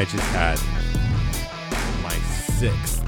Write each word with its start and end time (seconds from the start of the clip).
I 0.00 0.04
just 0.04 0.24
had 0.28 0.58
my 2.02 2.14
sixth 2.14 3.04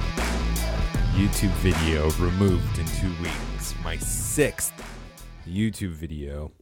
YouTube 1.14 1.48
video 1.62 2.10
removed 2.22 2.78
in 2.78 2.84
two 2.84 3.10
weeks. 3.22 3.74
My 3.82 3.96
sixth 3.96 4.74
YouTube 5.48 5.92
video. 5.92 6.52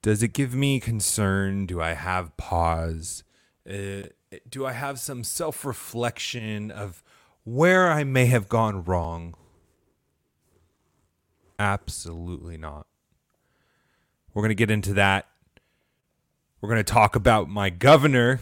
Does 0.00 0.22
it 0.22 0.32
give 0.32 0.54
me 0.54 0.80
concern? 0.80 1.66
Do 1.66 1.82
I 1.82 1.92
have 1.92 2.34
pause? 2.38 3.22
Uh, 3.70 4.04
do 4.48 4.64
I 4.64 4.72
have 4.72 4.98
some 4.98 5.24
self 5.24 5.66
reflection 5.66 6.70
of 6.70 7.04
where 7.44 7.90
I 7.92 8.02
may 8.02 8.24
have 8.24 8.48
gone 8.48 8.82
wrong? 8.82 9.34
Absolutely 11.58 12.56
not. 12.56 12.86
We're 14.32 14.40
going 14.40 14.48
to 14.48 14.54
get 14.54 14.70
into 14.70 14.94
that. 14.94 15.26
We're 16.62 16.68
going 16.68 16.84
to 16.84 16.92
talk 16.92 17.16
about 17.16 17.48
my 17.48 17.70
governor, 17.70 18.38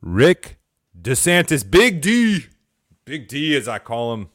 Rick 0.00 0.56
DeSantis, 0.98 1.70
Big 1.70 2.00
D. 2.00 2.46
Big 3.04 3.28
D, 3.28 3.54
as 3.54 3.68
I 3.68 3.78
call 3.78 4.14
him. 4.14 4.30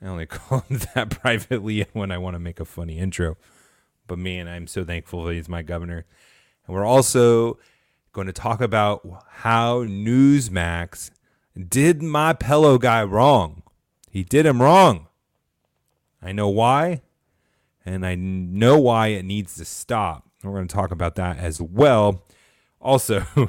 I 0.00 0.06
only 0.06 0.26
call 0.26 0.60
him 0.60 0.78
that 0.94 1.10
privately 1.10 1.84
when 1.94 2.12
I 2.12 2.18
want 2.18 2.36
to 2.36 2.38
make 2.38 2.60
a 2.60 2.64
funny 2.64 2.98
intro. 2.98 3.36
But 4.06 4.20
man, 4.20 4.46
I'm 4.46 4.68
so 4.68 4.84
thankful 4.84 5.24
that 5.24 5.34
he's 5.34 5.48
my 5.48 5.62
governor. 5.62 6.06
And 6.68 6.76
we're 6.76 6.84
also 6.84 7.58
going 8.12 8.28
to 8.28 8.32
talk 8.32 8.60
about 8.60 9.04
how 9.28 9.82
Newsmax 9.82 11.10
did 11.58 12.04
my 12.04 12.34
pillow 12.34 12.78
guy 12.78 13.02
wrong. 13.02 13.64
He 14.08 14.22
did 14.22 14.46
him 14.46 14.62
wrong. 14.62 15.08
I 16.22 16.30
know 16.30 16.50
why, 16.50 17.02
and 17.84 18.06
I 18.06 18.14
know 18.14 18.78
why 18.78 19.08
it 19.08 19.24
needs 19.24 19.56
to 19.56 19.64
stop. 19.64 20.25
We're 20.46 20.56
going 20.56 20.68
to 20.68 20.74
talk 20.74 20.90
about 20.90 21.16
that 21.16 21.38
as 21.38 21.60
well. 21.60 22.24
Also, 22.80 23.26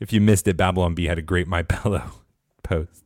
if 0.00 0.12
you 0.12 0.20
missed 0.20 0.46
it, 0.48 0.56
Babylon 0.56 0.94
Bee 0.94 1.06
had 1.06 1.18
a 1.18 1.22
great 1.22 1.46
My 1.46 1.62
Pillow 1.62 2.10
post. 2.62 3.04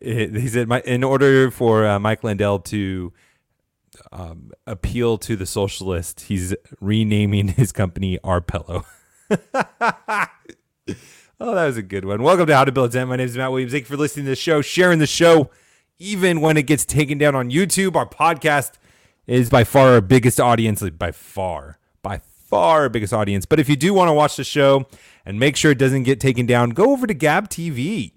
It, 0.00 0.36
he 0.36 0.48
said, 0.48 0.68
my, 0.68 0.80
in 0.82 1.02
order 1.02 1.50
for 1.50 1.84
uh, 1.86 1.98
Mike 1.98 2.22
Lindell 2.22 2.60
to 2.60 3.12
um, 4.12 4.52
appeal 4.66 5.18
to 5.18 5.34
the 5.34 5.46
socialist, 5.46 6.22
he's 6.22 6.54
renaming 6.80 7.48
his 7.48 7.72
company 7.72 8.18
Our 8.22 8.40
Pillow. 8.40 8.84
oh, 9.30 9.46
that 11.38 11.66
was 11.66 11.76
a 11.76 11.82
good 11.82 12.04
one. 12.04 12.22
Welcome 12.22 12.46
to 12.46 12.54
How 12.54 12.64
to 12.64 12.72
Build 12.72 12.92
Tent. 12.92 13.08
My 13.08 13.16
name 13.16 13.26
is 13.26 13.36
Matt 13.36 13.50
Williams. 13.50 13.72
Thank 13.72 13.82
you 13.82 13.88
for 13.88 13.96
listening 13.96 14.26
to 14.26 14.30
the 14.30 14.36
show, 14.36 14.62
sharing 14.62 14.98
the 14.98 15.06
show, 15.06 15.50
even 15.98 16.40
when 16.40 16.56
it 16.56 16.66
gets 16.66 16.84
taken 16.84 17.18
down 17.18 17.34
on 17.34 17.50
YouTube. 17.50 17.96
Our 17.96 18.06
podcast 18.06 18.72
is 19.26 19.50
by 19.50 19.64
far 19.64 19.92
our 19.94 20.00
biggest 20.00 20.40
audience, 20.40 20.82
by 20.90 21.12
far, 21.12 21.77
by 22.02 22.20
far 22.48 22.88
biggest 22.88 23.12
audience. 23.12 23.44
But 23.46 23.60
if 23.60 23.68
you 23.68 23.76
do 23.76 23.92
want 23.92 24.08
to 24.08 24.12
watch 24.12 24.36
the 24.36 24.44
show 24.44 24.86
and 25.24 25.38
make 25.38 25.56
sure 25.56 25.72
it 25.72 25.78
doesn't 25.78 26.04
get 26.04 26.20
taken 26.20 26.46
down, 26.46 26.70
go 26.70 26.92
over 26.92 27.06
to 27.06 27.14
Gab 27.14 27.48
TV, 27.48 28.12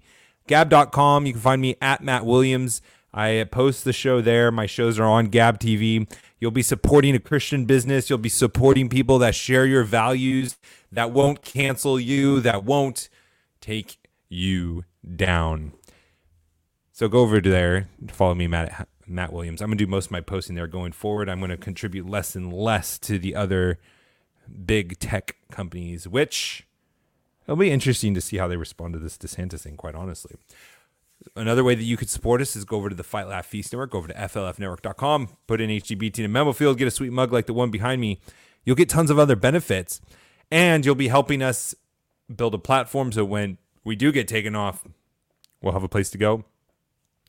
gab.com. 0.46 1.26
You 1.26 1.32
can 1.32 1.42
find 1.42 1.60
me 1.60 1.76
at 1.80 2.02
Matt 2.02 2.24
Williams. 2.24 2.80
I 3.14 3.46
post 3.50 3.84
the 3.84 3.92
show 3.92 4.22
there. 4.22 4.50
My 4.50 4.66
shows 4.66 4.98
are 4.98 5.04
on 5.04 5.26
Gab 5.26 5.58
TV. 5.58 6.10
You'll 6.40 6.50
be 6.50 6.62
supporting 6.62 7.14
a 7.14 7.20
Christian 7.20 7.66
business. 7.66 8.08
You'll 8.08 8.18
be 8.18 8.28
supporting 8.30 8.88
people 8.88 9.18
that 9.18 9.34
share 9.34 9.66
your 9.66 9.84
values, 9.84 10.56
that 10.90 11.12
won't 11.12 11.42
cancel 11.42 12.00
you, 12.00 12.40
that 12.40 12.64
won't 12.64 13.08
take 13.60 13.98
you 14.28 14.84
down. 15.14 15.72
So 16.92 17.08
go 17.08 17.20
over 17.20 17.40
to 17.40 17.50
there, 17.50 17.88
follow 18.08 18.34
me, 18.34 18.46
Matt 18.46 18.88
Matt 19.12 19.32
Williams. 19.32 19.60
I'm 19.60 19.68
gonna 19.68 19.76
do 19.76 19.86
most 19.86 20.06
of 20.06 20.12
my 20.12 20.20
posting 20.20 20.56
there 20.56 20.66
going 20.66 20.92
forward. 20.92 21.28
I'm 21.28 21.40
gonna 21.40 21.56
contribute 21.56 22.08
less 22.08 22.34
and 22.34 22.52
less 22.52 22.98
to 23.00 23.18
the 23.18 23.34
other 23.34 23.78
big 24.64 24.98
tech 24.98 25.36
companies, 25.50 26.08
which 26.08 26.66
it'll 27.44 27.56
be 27.56 27.70
interesting 27.70 28.14
to 28.14 28.20
see 28.20 28.38
how 28.38 28.48
they 28.48 28.56
respond 28.56 28.94
to 28.94 28.98
this 28.98 29.18
DeSantis 29.18 29.60
thing. 29.60 29.76
Quite 29.76 29.94
honestly, 29.94 30.36
another 31.36 31.64
way 31.64 31.74
that 31.74 31.84
you 31.84 31.96
could 31.96 32.10
support 32.10 32.40
us 32.40 32.56
is 32.56 32.64
go 32.64 32.76
over 32.76 32.88
to 32.88 32.94
the 32.94 33.04
Fight 33.04 33.28
Laugh 33.28 33.46
Feast 33.46 33.72
Network, 33.72 33.90
go 33.90 33.98
over 33.98 34.08
to 34.08 34.14
flfnetwork.com, 34.14 35.28
put 35.46 35.60
in 35.60 35.70
HTBT 35.70 36.20
in 36.20 36.24
a 36.24 36.28
memo 36.28 36.52
field, 36.52 36.78
get 36.78 36.88
a 36.88 36.90
sweet 36.90 37.12
mug 37.12 37.32
like 37.32 37.46
the 37.46 37.54
one 37.54 37.70
behind 37.70 38.00
me. 38.00 38.20
You'll 38.64 38.76
get 38.76 38.88
tons 38.88 39.10
of 39.10 39.18
other 39.18 39.36
benefits, 39.36 40.00
and 40.50 40.86
you'll 40.86 40.94
be 40.94 41.08
helping 41.08 41.42
us 41.42 41.74
build 42.34 42.54
a 42.54 42.58
platform 42.58 43.12
so 43.12 43.24
when 43.24 43.58
we 43.84 43.96
do 43.96 44.12
get 44.12 44.28
taken 44.28 44.54
off, 44.54 44.84
we'll 45.60 45.72
have 45.72 45.82
a 45.82 45.88
place 45.88 46.10
to 46.10 46.18
go 46.18 46.44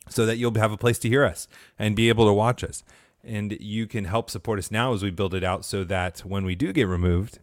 so 0.09 0.25
that 0.25 0.37
you'll 0.37 0.53
have 0.55 0.71
a 0.71 0.77
place 0.77 0.99
to 0.99 1.09
hear 1.09 1.23
us 1.23 1.47
and 1.79 1.95
be 1.95 2.09
able 2.09 2.25
to 2.25 2.33
watch 2.33 2.63
us. 2.63 2.83
And 3.23 3.57
you 3.59 3.87
can 3.87 4.05
help 4.05 4.29
support 4.29 4.59
us 4.59 4.69
now 4.69 4.93
as 4.93 5.01
we 5.01 5.09
build 5.09 5.33
it 5.33 5.43
out 5.43 5.63
so 5.63 5.83
that 5.85 6.19
when 6.19 6.45
we 6.45 6.55
do 6.55 6.73
get 6.73 6.87
removed, 6.87 7.39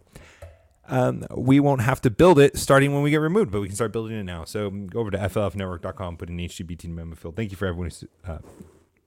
um, 0.89 1.25
we 1.35 1.61
won't 1.61 1.83
have 1.83 2.01
to 2.03 2.11
build 2.11 2.39
it 2.39 2.59
starting 2.59 2.93
when 2.93 3.03
we 3.03 3.11
get 3.11 3.19
removed, 3.19 3.53
but 3.53 3.61
we 3.61 3.69
can 3.69 3.77
start 3.77 3.93
building 3.93 4.19
it 4.19 4.25
now. 4.25 4.45
So 4.45 4.71
go 4.71 5.01
over 5.01 5.11
to 5.13 5.19
flfnetwork.com, 5.19 6.17
put 6.17 6.29
in 6.29 6.37
HTBT 6.37 6.89
memo 6.89 7.15
field. 7.15 7.37
Thank 7.37 7.53
you 7.53 7.57
for 7.57 7.67
everyone 7.67 7.91
who 7.91 8.31
uh, 8.31 8.39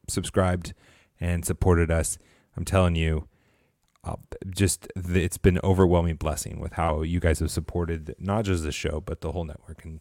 subscribed 0.07 0.73
and 1.19 1.45
supported 1.45 1.91
us. 1.91 2.17
I'm 2.55 2.65
telling 2.65 2.95
you, 2.95 3.27
uh, 4.03 4.15
just 4.49 4.87
the, 4.95 5.23
it's 5.23 5.37
been 5.37 5.59
overwhelming 5.63 6.15
blessing 6.15 6.59
with 6.59 6.73
how 6.73 7.01
you 7.01 7.19
guys 7.19 7.39
have 7.39 7.51
supported 7.51 8.15
not 8.17 8.45
just 8.45 8.63
the 8.63 8.71
show, 8.71 9.01
but 9.01 9.21
the 9.21 9.31
whole 9.31 9.45
network. 9.45 9.83
And 9.83 9.99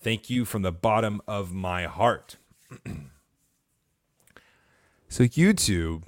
thank 0.00 0.30
you 0.30 0.44
from 0.44 0.62
the 0.62 0.72
bottom 0.72 1.20
of 1.26 1.52
my 1.52 1.84
heart. 1.84 2.36
So 5.08 5.24
YouTube 5.24 6.06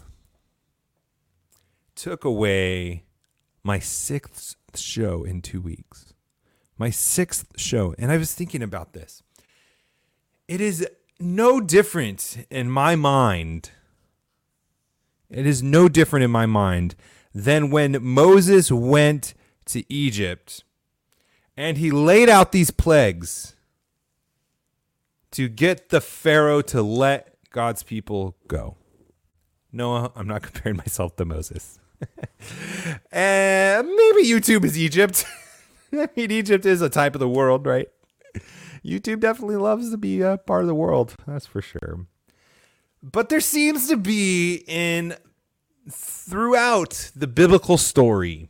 took 1.95 2.25
away 2.25 3.05
my 3.63 3.79
sixth 3.79 4.57
show 4.75 5.25
in 5.25 5.43
two 5.43 5.61
weeks. 5.61 6.13
My 6.79 6.91
sixth 6.91 7.47
show. 7.57 7.95
And 7.99 8.13
I 8.13 8.17
was 8.17 8.35
thinking 8.35 8.63
about 8.63 8.93
this. 8.93 9.23
It 10.47 10.61
is 10.61 10.87
no 11.19 11.61
different 11.61 12.47
in 12.51 12.71
my 12.71 12.95
mind. 12.95 13.71
It 15.29 15.47
is 15.47 15.63
no 15.63 15.89
different 15.89 16.25
in 16.25 16.31
my 16.31 16.47
mind 16.47 16.95
than 17.35 17.71
when 17.71 17.99
Moses 18.01 18.71
went 18.71 19.35
to 19.67 19.85
Egypt 19.93 20.63
and 21.57 21.79
he 21.79 21.91
laid 21.91 22.29
out 22.29 22.53
these 22.53 22.71
plagues 22.71 23.56
to 25.33 25.49
get 25.49 25.91
the 25.91 26.01
Pharaoh 26.01 26.63
to 26.63 26.83
let 26.83 27.37
God's 27.51 27.83
people 27.83 28.37
go. 28.49 28.77
No, 29.73 30.13
I'm 30.15 30.27
not 30.27 30.43
comparing 30.51 30.77
myself 30.77 31.17
to 31.17 31.25
Moses. 31.25 31.79
and 32.01 33.01
eh, 33.13 33.83
maybe 33.83 34.29
YouTube 34.29 34.65
is 34.65 34.79
Egypt. 34.79 35.25
I 35.93 36.09
mean, 36.17 36.31
Egypt 36.31 36.67
is 36.67 36.83
a 36.83 36.91
type 36.91 37.15
of 37.15 37.21
the 37.21 37.29
world, 37.29 37.67
right? 37.67 37.89
YouTube 38.85 39.21
definitely 39.21 39.57
loves 39.57 39.91
to 39.91 39.97
be 39.97 40.21
a 40.21 40.37
part 40.39 40.63
of 40.63 40.69
the 40.69 40.75
world. 40.75 41.15
That's 41.27 41.47
for 41.47 41.61
sure. 41.61 42.07
But 43.03 43.29
there 43.29 43.41
seems 43.41 43.89
to 43.89 43.97
be 43.97 44.65
in 44.67 45.15
throughout 45.91 47.11
the 47.15 47.27
biblical 47.27 47.79
story 47.79 48.49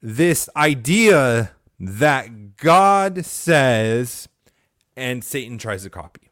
this 0.00 0.48
idea 0.56 1.52
that 1.82 2.56
God 2.56 3.26
says 3.26 4.28
and 4.96 5.24
Satan 5.24 5.58
tries 5.58 5.82
to 5.82 5.90
copy. 5.90 6.30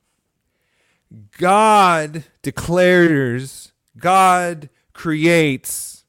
God 1.38 2.24
declares, 2.40 3.72
God 3.98 4.70
creates, 4.92 6.04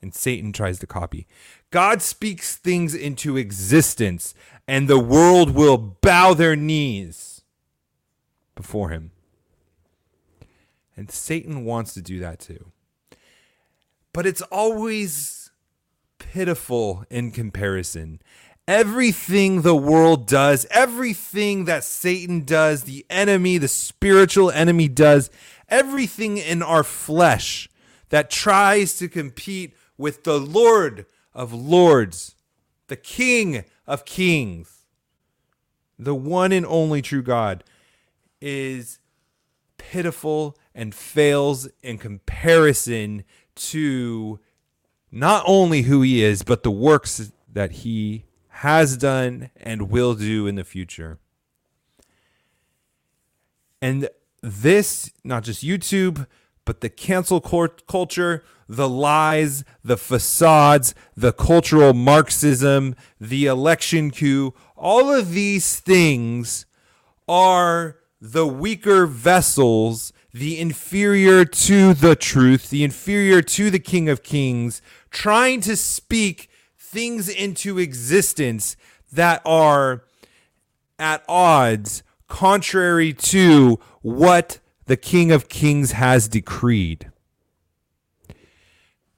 and 0.00 0.14
Satan 0.14 0.54
tries 0.54 0.78
to 0.78 0.86
copy. 0.86 1.26
God 1.70 2.00
speaks 2.00 2.56
things 2.56 2.94
into 2.94 3.36
existence, 3.36 4.32
and 4.66 4.88
the 4.88 4.98
world 4.98 5.50
will 5.50 5.76
bow 5.76 6.32
their 6.32 6.56
knees 6.56 7.42
before 8.54 8.88
him. 8.88 9.10
And 10.96 11.10
Satan 11.10 11.66
wants 11.66 11.92
to 11.92 12.00
do 12.00 12.18
that 12.20 12.40
too. 12.40 12.72
But 14.14 14.26
it's 14.26 14.42
always 14.42 15.50
pitiful 16.18 17.04
in 17.10 17.30
comparison. 17.30 18.20
Everything 18.68 19.62
the 19.62 19.74
world 19.74 20.26
does, 20.26 20.66
everything 20.70 21.64
that 21.64 21.84
Satan 21.84 22.44
does, 22.44 22.84
the 22.84 23.06
enemy, 23.08 23.56
the 23.56 23.66
spiritual 23.66 24.50
enemy 24.50 24.88
does, 24.88 25.30
everything 25.70 26.36
in 26.36 26.62
our 26.62 26.84
flesh 26.84 27.70
that 28.10 28.28
tries 28.28 28.98
to 28.98 29.08
compete 29.08 29.74
with 29.96 30.24
the 30.24 30.38
Lord 30.38 31.06
of 31.32 31.54
Lords, 31.54 32.36
the 32.88 32.96
King 32.96 33.64
of 33.86 34.04
Kings, 34.04 34.84
the 35.98 36.14
one 36.14 36.52
and 36.52 36.66
only 36.66 37.00
true 37.00 37.22
God, 37.22 37.64
is 38.38 38.98
pitiful 39.78 40.58
and 40.74 40.94
fails 40.94 41.68
in 41.82 41.96
comparison 41.96 43.24
to 43.54 44.40
not 45.10 45.42
only 45.46 45.82
who 45.82 46.02
he 46.02 46.22
is, 46.22 46.42
but 46.42 46.62
the 46.64 46.70
works 46.70 47.32
that 47.50 47.72
he 47.72 48.26
has 48.58 48.96
done 48.96 49.50
and 49.56 49.88
will 49.88 50.14
do 50.14 50.48
in 50.48 50.56
the 50.56 50.64
future. 50.64 51.18
And 53.80 54.08
this, 54.42 55.12
not 55.22 55.44
just 55.44 55.64
YouTube, 55.64 56.26
but 56.64 56.80
the 56.80 56.88
cancel 56.88 57.40
culture, 57.40 58.42
the 58.68 58.88
lies, 58.88 59.62
the 59.84 59.96
facades, 59.96 60.92
the 61.16 61.32
cultural 61.32 61.94
Marxism, 61.94 62.96
the 63.20 63.46
election 63.46 64.10
coup, 64.10 64.52
all 64.76 65.08
of 65.08 65.30
these 65.30 65.78
things 65.78 66.66
are 67.28 67.98
the 68.20 68.46
weaker 68.46 69.06
vessels, 69.06 70.12
the 70.34 70.58
inferior 70.58 71.44
to 71.44 71.94
the 71.94 72.16
truth, 72.16 72.70
the 72.70 72.82
inferior 72.82 73.40
to 73.40 73.70
the 73.70 73.78
King 73.78 74.08
of 74.08 74.24
Kings, 74.24 74.82
trying 75.10 75.60
to 75.60 75.76
speak 75.76 76.47
things 76.88 77.28
into 77.28 77.78
existence 77.78 78.76
that 79.12 79.42
are 79.44 80.04
at 80.98 81.22
odds, 81.28 82.02
contrary 82.28 83.12
to 83.12 83.78
what 84.00 84.58
the 84.86 84.96
King 84.96 85.30
of 85.30 85.48
Kings 85.48 85.92
has 85.92 86.28
decreed. 86.28 87.10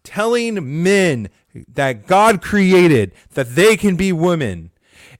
Telling 0.02 0.82
men 0.82 1.28
that 1.72 2.06
God 2.06 2.42
created 2.42 3.12
that 3.34 3.54
they 3.54 3.76
can 3.76 3.96
be 3.96 4.12
women 4.12 4.70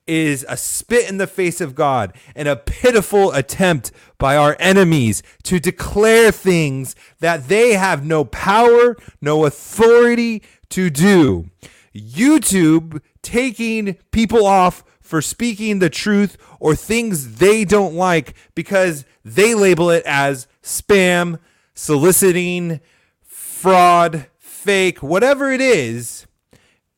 is 0.05 0.45
a 0.49 0.57
spit 0.57 1.09
in 1.09 1.17
the 1.17 1.27
face 1.27 1.61
of 1.61 1.73
God 1.75 2.13
and 2.35 2.47
a 2.47 2.55
pitiful 2.55 3.31
attempt 3.31 3.91
by 4.17 4.35
our 4.35 4.57
enemies 4.59 5.23
to 5.43 5.59
declare 5.59 6.31
things 6.31 6.95
that 7.19 7.47
they 7.47 7.73
have 7.73 8.05
no 8.05 8.25
power, 8.25 8.97
no 9.21 9.45
authority 9.45 10.43
to 10.69 10.89
do. 10.89 11.49
YouTube 11.95 13.01
taking 13.21 13.95
people 14.11 14.45
off 14.45 14.83
for 15.01 15.21
speaking 15.21 15.79
the 15.79 15.89
truth 15.89 16.37
or 16.59 16.75
things 16.75 17.35
they 17.35 17.65
don't 17.65 17.95
like 17.95 18.33
because 18.55 19.05
they 19.25 19.53
label 19.53 19.89
it 19.89 20.03
as 20.05 20.47
spam, 20.63 21.39
soliciting, 21.73 22.79
fraud, 23.21 24.27
fake, 24.39 25.03
whatever 25.03 25.51
it 25.51 25.61
is. 25.61 26.27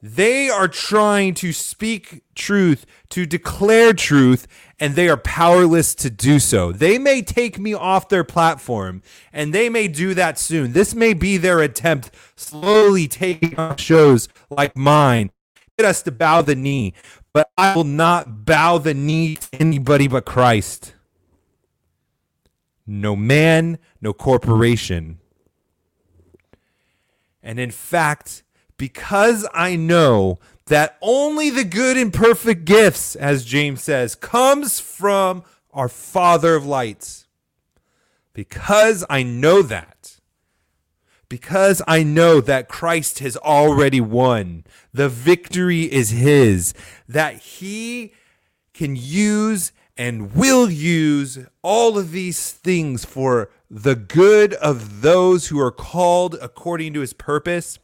They 0.01 0.49
are 0.49 0.67
trying 0.67 1.33
to 1.35 1.53
speak 1.53 2.23
truth, 2.35 2.85
to 3.13 3.25
declare 3.25 3.93
truth, 3.93 4.47
and 4.79 4.95
they 4.95 5.09
are 5.09 5.17
powerless 5.17 5.95
to 5.95 6.09
do 6.09 6.39
so. 6.39 6.71
They 6.71 6.97
may 6.97 7.21
take 7.21 7.57
me 7.57 7.73
off 7.73 8.09
their 8.09 8.23
platform, 8.23 9.01
and 9.31 9.53
they 9.53 9.69
may 9.69 9.87
do 9.87 10.13
that 10.13 10.37
soon. 10.37 10.73
This 10.73 10.93
may 10.93 11.13
be 11.13 11.37
their 11.37 11.61
attempt, 11.61 12.11
slowly 12.35 13.07
taking 13.07 13.57
off 13.57 13.79
shows 13.79 14.29
like 14.49 14.75
mine, 14.75 15.31
get 15.77 15.87
us 15.87 16.03
to 16.03 16.11
bow 16.11 16.41
the 16.41 16.55
knee 16.55 16.93
but 17.33 17.49
I 17.57 17.75
will 17.75 17.83
not 17.83 18.45
bow 18.45 18.77
the 18.77 18.93
knee 18.93 19.35
to 19.35 19.47
anybody 19.59 20.07
but 20.07 20.23
Christ. 20.23 20.93
No 22.85 23.15
man, 23.15 23.79
no 23.99 24.13
corporation. 24.13 25.19
And 27.41 27.59
in 27.59 27.71
fact, 27.71 28.43
because 28.77 29.47
I 29.53 29.75
know 29.75 30.39
that 30.67 30.97
only 31.01 31.49
the 31.49 31.63
good 31.63 31.97
and 31.97 32.13
perfect 32.13 32.65
gifts, 32.65 33.15
as 33.15 33.45
James 33.45 33.83
says, 33.83 34.15
comes 34.15 34.79
from 34.79 35.43
our 35.71 35.89
Father 35.89 36.55
of 36.55 36.65
lights. 36.65 37.27
Because 38.33 39.05
I 39.09 39.23
know 39.23 39.61
that, 39.61 40.19
because 41.29 41.81
I 41.87 42.03
know 42.03 42.41
that 42.41 42.69
Christ 42.69 43.19
has 43.19 43.35
already 43.37 44.01
won. 44.01 44.63
The 44.93 45.09
victory 45.09 45.91
is 45.91 46.11
His, 46.11 46.73
that 47.07 47.35
He 47.35 48.13
can 48.73 48.95
use 48.95 49.71
and 49.95 50.33
will 50.33 50.71
use 50.71 51.39
all 51.61 51.97
of 51.97 52.11
these 52.11 52.51
things 52.51 53.05
for 53.05 53.51
the 53.69 53.95
good 53.95 54.53
of 54.55 55.01
those 55.01 55.47
who 55.47 55.59
are 55.59 55.71
called 55.71 56.35
according 56.41 56.93
to 56.93 57.01
His 57.01 57.13
purpose. 57.13 57.77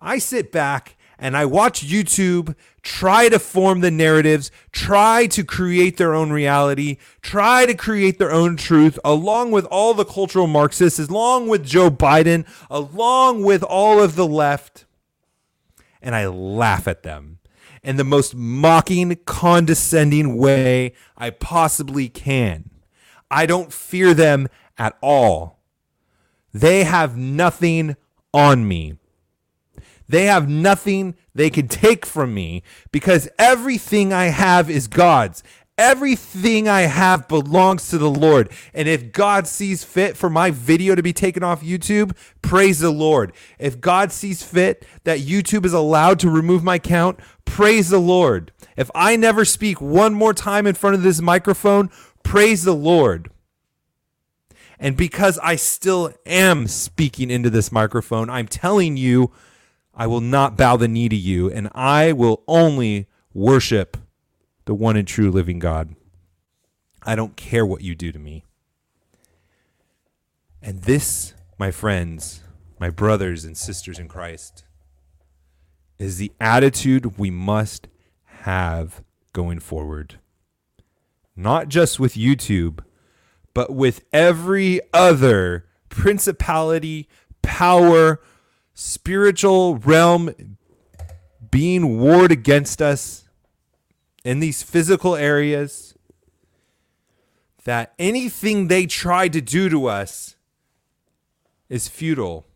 I 0.00 0.18
sit 0.18 0.50
back 0.50 0.96
and 1.18 1.36
I 1.36 1.46
watch 1.46 1.86
YouTube 1.86 2.54
try 2.82 3.28
to 3.28 3.38
form 3.38 3.80
the 3.80 3.90
narratives, 3.90 4.50
try 4.70 5.26
to 5.26 5.44
create 5.44 5.96
their 5.96 6.14
own 6.14 6.30
reality, 6.30 6.98
try 7.22 7.66
to 7.66 7.74
create 7.74 8.18
their 8.18 8.30
own 8.30 8.56
truth, 8.56 8.98
along 9.04 9.50
with 9.50 9.64
all 9.66 9.94
the 9.94 10.04
cultural 10.04 10.46
Marxists, 10.46 10.98
along 10.98 11.48
with 11.48 11.64
Joe 11.64 11.90
Biden, 11.90 12.46
along 12.70 13.42
with 13.42 13.62
all 13.62 14.00
of 14.00 14.14
the 14.14 14.26
left. 14.26 14.84
And 16.00 16.14
I 16.14 16.26
laugh 16.26 16.86
at 16.86 17.02
them 17.02 17.38
in 17.82 17.96
the 17.96 18.04
most 18.04 18.34
mocking, 18.34 19.16
condescending 19.26 20.36
way 20.36 20.92
I 21.16 21.30
possibly 21.30 22.08
can. 22.08 22.70
I 23.30 23.46
don't 23.46 23.72
fear 23.72 24.14
them 24.14 24.48
at 24.78 24.96
all. 25.00 25.60
They 26.52 26.84
have 26.84 27.16
nothing 27.16 27.96
on 28.32 28.68
me. 28.68 28.98
They 30.08 30.26
have 30.26 30.48
nothing 30.48 31.16
they 31.34 31.50
can 31.50 31.68
take 31.68 32.06
from 32.06 32.34
me 32.34 32.62
because 32.92 33.28
everything 33.38 34.12
I 34.12 34.26
have 34.26 34.70
is 34.70 34.88
God's. 34.88 35.42
Everything 35.78 36.68
I 36.68 36.82
have 36.82 37.28
belongs 37.28 37.90
to 37.90 37.98
the 37.98 38.10
Lord. 38.10 38.50
And 38.72 38.88
if 38.88 39.12
God 39.12 39.46
sees 39.46 39.84
fit 39.84 40.16
for 40.16 40.30
my 40.30 40.50
video 40.50 40.94
to 40.94 41.02
be 41.02 41.12
taken 41.12 41.42
off 41.42 41.62
YouTube, 41.62 42.16
praise 42.40 42.78
the 42.78 42.90
Lord. 42.90 43.34
If 43.58 43.78
God 43.78 44.10
sees 44.10 44.42
fit 44.42 44.86
that 45.04 45.18
YouTube 45.20 45.66
is 45.66 45.74
allowed 45.74 46.18
to 46.20 46.30
remove 46.30 46.64
my 46.64 46.76
account, 46.76 47.20
praise 47.44 47.90
the 47.90 47.98
Lord. 47.98 48.52
If 48.78 48.90
I 48.94 49.16
never 49.16 49.44
speak 49.44 49.78
one 49.80 50.14
more 50.14 50.32
time 50.32 50.66
in 50.66 50.74
front 50.74 50.96
of 50.96 51.02
this 51.02 51.20
microphone, 51.20 51.90
praise 52.22 52.64
the 52.64 52.74
Lord. 52.74 53.30
And 54.78 54.96
because 54.96 55.38
I 55.42 55.56
still 55.56 56.12
am 56.24 56.68
speaking 56.68 57.30
into 57.30 57.50
this 57.50 57.70
microphone, 57.70 58.30
I'm 58.30 58.46
telling 58.46 58.96
you 58.96 59.30
I 59.96 60.06
will 60.06 60.20
not 60.20 60.56
bow 60.56 60.76
the 60.76 60.88
knee 60.88 61.08
to 61.08 61.16
you, 61.16 61.50
and 61.50 61.70
I 61.74 62.12
will 62.12 62.42
only 62.46 63.08
worship 63.32 63.96
the 64.66 64.74
one 64.74 64.96
and 64.96 65.08
true 65.08 65.30
living 65.30 65.58
God. 65.58 65.96
I 67.02 67.16
don't 67.16 67.36
care 67.36 67.64
what 67.64 67.82
you 67.82 67.94
do 67.94 68.12
to 68.12 68.18
me. 68.18 68.44
And 70.60 70.82
this, 70.82 71.34
my 71.58 71.70
friends, 71.70 72.42
my 72.78 72.90
brothers 72.90 73.44
and 73.44 73.56
sisters 73.56 73.98
in 73.98 74.08
Christ, 74.08 74.64
is 75.98 76.18
the 76.18 76.32
attitude 76.40 77.18
we 77.18 77.30
must 77.30 77.88
have 78.24 79.02
going 79.32 79.60
forward. 79.60 80.18
Not 81.34 81.68
just 81.68 82.00
with 82.00 82.14
YouTube, 82.14 82.80
but 83.54 83.72
with 83.72 84.04
every 84.12 84.80
other 84.92 85.66
principality, 85.88 87.08
power, 87.40 88.20
spiritual 88.78 89.78
realm 89.78 90.58
being 91.50 91.98
warred 91.98 92.30
against 92.30 92.82
us 92.82 93.24
in 94.22 94.38
these 94.38 94.62
physical 94.62 95.16
areas, 95.16 95.94
that 97.64 97.94
anything 97.98 98.68
they 98.68 98.84
try 98.84 99.28
to 99.28 99.40
do 99.40 99.70
to 99.70 99.86
us 99.86 100.36
is 101.70 101.88
futile 101.88 102.46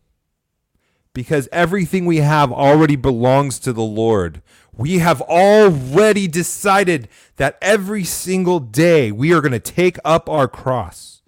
because 1.11 1.49
everything 1.51 2.05
we 2.05 2.17
have 2.17 2.51
already 2.51 2.95
belongs 2.95 3.57
to 3.57 3.73
the 3.73 3.81
Lord. 3.81 4.43
We 4.71 4.99
have 4.99 5.21
already 5.21 6.27
decided 6.27 7.09
that 7.37 7.57
every 7.61 8.03
single 8.03 8.59
day 8.59 9.11
we 9.11 9.33
are 9.33 9.41
going 9.41 9.51
to 9.53 9.59
take 9.59 9.97
up 10.05 10.29
our 10.29 10.47
cross. 10.47 11.20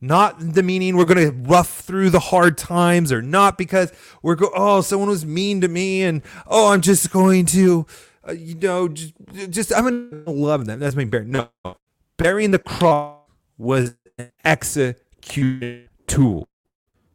Not 0.00 0.36
the 0.38 0.62
meaning 0.62 0.96
we're 0.96 1.06
going 1.06 1.30
to 1.30 1.36
rough 1.48 1.80
through 1.80 2.10
the 2.10 2.20
hard 2.20 2.58
times 2.58 3.10
or 3.10 3.22
not 3.22 3.56
because 3.56 3.92
we're 4.22 4.34
go 4.34 4.50
oh 4.54 4.82
someone 4.82 5.08
was 5.08 5.24
mean 5.24 5.62
to 5.62 5.68
me 5.68 6.02
and 6.02 6.22
oh 6.46 6.72
I'm 6.72 6.82
just 6.82 7.10
going 7.10 7.46
to 7.46 7.86
uh, 8.28 8.32
you 8.32 8.54
know 8.56 8.88
just, 8.88 9.14
just 9.48 9.74
I'm 9.74 9.84
going 9.84 10.24
to 10.24 10.30
love 10.30 10.66
them. 10.66 10.80
That's 10.80 10.96
my 10.96 11.04
bear. 11.04 11.24
No. 11.24 11.48
Burying 12.18 12.50
the 12.50 12.58
cross 12.58 13.20
was 13.56 13.96
an 14.18 14.32
execution 14.44 15.88
tool. 16.06 16.48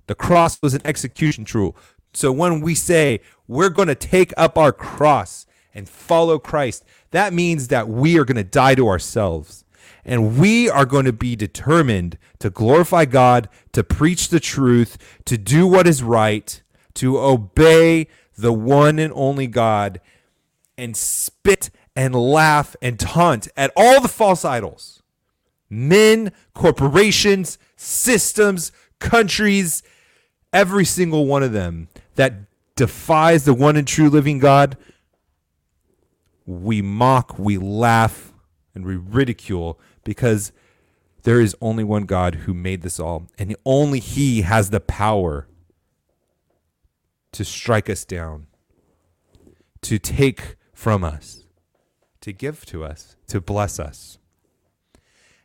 The 0.07 0.15
cross 0.15 0.61
was 0.61 0.73
an 0.73 0.81
execution 0.83 1.45
tool. 1.45 1.75
So 2.13 2.31
when 2.31 2.61
we 2.61 2.75
say 2.75 3.21
we're 3.47 3.69
going 3.69 3.88
to 3.88 3.95
take 3.95 4.33
up 4.38 4.57
our 4.57 4.71
cross 4.71 5.45
and 5.73 5.88
follow 5.88 6.39
Christ, 6.39 6.83
that 7.11 7.31
means 7.33 7.69
that 7.69 7.88
we 7.88 8.17
are 8.19 8.25
going 8.25 8.38
to 8.38 8.43
die 8.43 8.75
to 8.75 8.88
ourselves. 8.88 9.61
And 10.03 10.39
we 10.39 10.70
are 10.70 10.86
going 10.86 11.05
to 11.05 11.13
be 11.13 11.36
determined 11.36 12.17
to 12.39 12.50
glorify 12.50 13.05
God, 13.05 13.50
to 13.74 13.84
preach 13.84 14.29
the 14.29 14.39
truth, 14.39 14.98
to 15.25 15.38
do 15.38 15.67
what 15.67 15.88
is 15.88 16.01
right, 16.01 16.62
to 16.96 17.20
obey 17.20 18.08
the 18.38 18.53
one 18.53 19.00
and 19.00 19.13
only 19.15 19.48
God, 19.48 20.01
and 20.77 20.98
spit 20.98 21.70
and 21.96 22.15
laugh 22.15 22.75
and 22.81 23.00
taunt 23.00 23.48
at 23.55 23.72
all 23.75 24.01
the 24.01 24.08
false 24.08 24.43
idols 24.43 25.01
men, 25.70 26.34
corporations, 26.53 27.58
systems, 27.77 28.72
countries, 29.00 29.81
every 30.51 30.86
single 30.86 31.25
one 31.25 31.43
of 31.43 31.53
them 31.53 31.88
that 32.15 32.34
defies 32.75 33.46
the 33.46 33.53
one 33.53 33.77
and 33.77 33.88
true 33.88 34.10
living 34.10 34.38
God. 34.38 34.77
We 36.46 36.81
mock, 36.81 37.39
we 37.39 37.58
laugh, 37.58 38.30
and 38.73 38.85
we 38.85 38.95
ridicule 38.95 39.79
because 40.03 40.51
there 41.23 41.39
is 41.39 41.55
only 41.61 41.83
one 41.83 42.05
God 42.05 42.35
who 42.35 42.53
made 42.53 42.81
this 42.81 42.99
all, 42.99 43.27
and 43.37 43.55
only 43.65 43.99
He 43.99 44.41
has 44.41 44.69
the 44.69 44.79
power 44.79 45.47
to 47.31 47.45
strike 47.45 47.89
us 47.89 48.05
down, 48.05 48.47
to 49.81 49.99
take 49.99 50.55
from 50.73 51.03
us, 51.03 51.43
to 52.21 52.33
give 52.33 52.65
to 52.67 52.83
us, 52.83 53.15
to 53.27 53.39
bless 53.39 53.79
us. 53.79 54.17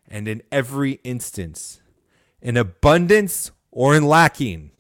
And 0.08 0.28
in 0.28 0.42
every 0.50 0.92
instance, 1.04 1.80
in 2.40 2.56
abundance 2.56 3.50
or 3.70 3.94
in 3.94 4.06
lacking, 4.06 4.70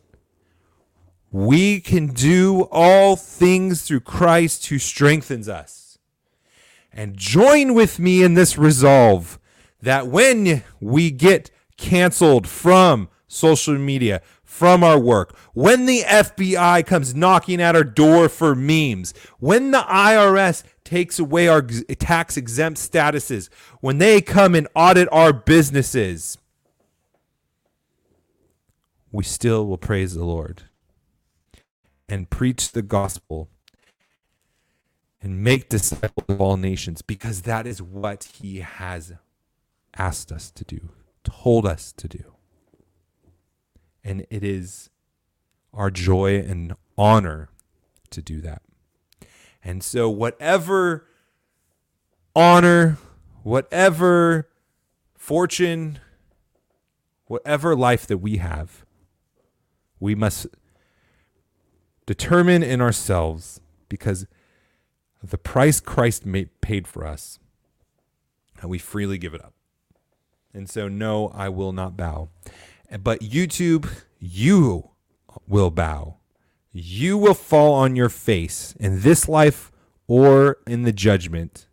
we 1.30 1.80
can 1.80 2.06
do 2.06 2.62
all 2.70 3.16
things 3.16 3.82
through 3.82 4.00
Christ 4.00 4.66
who 4.66 4.78
strengthens 4.78 5.48
us. 5.48 5.85
And 6.92 7.16
join 7.16 7.74
with 7.74 7.98
me 7.98 8.22
in 8.22 8.34
this 8.34 8.56
resolve 8.56 9.38
that 9.82 10.06
when 10.06 10.62
we 10.80 11.10
get 11.10 11.50
canceled 11.76 12.48
from 12.48 13.08
social 13.28 13.76
media, 13.76 14.22
from 14.42 14.82
our 14.82 14.98
work, 14.98 15.36
when 15.52 15.84
the 15.86 16.00
FBI 16.00 16.86
comes 16.86 17.14
knocking 17.14 17.60
at 17.60 17.76
our 17.76 17.84
door 17.84 18.28
for 18.28 18.54
memes, 18.54 19.12
when 19.38 19.70
the 19.70 19.82
IRS 19.82 20.62
takes 20.84 21.18
away 21.18 21.48
our 21.48 21.60
tax 21.60 22.36
exempt 22.36 22.78
statuses, 22.78 23.50
when 23.80 23.98
they 23.98 24.22
come 24.22 24.54
and 24.54 24.66
audit 24.74 25.08
our 25.12 25.32
businesses, 25.32 26.38
we 29.12 29.24
still 29.24 29.66
will 29.66 29.78
praise 29.78 30.14
the 30.14 30.24
Lord 30.24 30.62
and 32.08 32.30
preach 32.30 32.72
the 32.72 32.82
gospel 32.82 33.50
and 35.22 35.42
make 35.42 35.68
disciples 35.68 36.26
of 36.28 36.40
all 36.40 36.56
nations 36.56 37.02
because 37.02 37.42
that 37.42 37.66
is 37.66 37.80
what 37.82 38.24
he 38.40 38.60
has 38.60 39.12
asked 39.96 40.30
us 40.30 40.50
to 40.50 40.64
do, 40.64 40.90
told 41.24 41.66
us 41.66 41.92
to 41.92 42.08
do. 42.08 42.34
And 44.04 44.26
it 44.30 44.44
is 44.44 44.90
our 45.72 45.90
joy 45.90 46.38
and 46.38 46.74
honor 46.96 47.48
to 48.10 48.22
do 48.22 48.40
that. 48.40 48.62
And 49.64 49.82
so, 49.82 50.08
whatever 50.08 51.06
honor, 52.34 52.98
whatever 53.42 54.48
fortune, 55.16 55.98
whatever 57.26 57.74
life 57.74 58.06
that 58.06 58.18
we 58.18 58.36
have, 58.36 58.84
we 59.98 60.14
must 60.14 60.46
determine 62.06 62.62
in 62.62 62.80
ourselves 62.80 63.60
because 63.88 64.26
the 65.30 65.38
price 65.38 65.80
Christ 65.80 66.26
made, 66.26 66.60
paid 66.60 66.86
for 66.86 67.06
us, 67.06 67.38
and 68.60 68.70
we 68.70 68.78
freely 68.78 69.18
give 69.18 69.34
it 69.34 69.44
up. 69.44 69.52
And 70.52 70.68
so, 70.70 70.88
no, 70.88 71.28
I 71.28 71.48
will 71.48 71.72
not 71.72 71.96
bow. 71.96 72.28
But 73.02 73.20
YouTube, 73.20 73.88
you 74.18 74.90
will 75.46 75.70
bow. 75.70 76.16
You 76.72 77.18
will 77.18 77.34
fall 77.34 77.74
on 77.74 77.96
your 77.96 78.08
face 78.08 78.74
in 78.78 79.02
this 79.02 79.28
life 79.28 79.72
or 80.06 80.58
in 80.66 80.82
the 80.82 80.92
judgment 80.92 81.66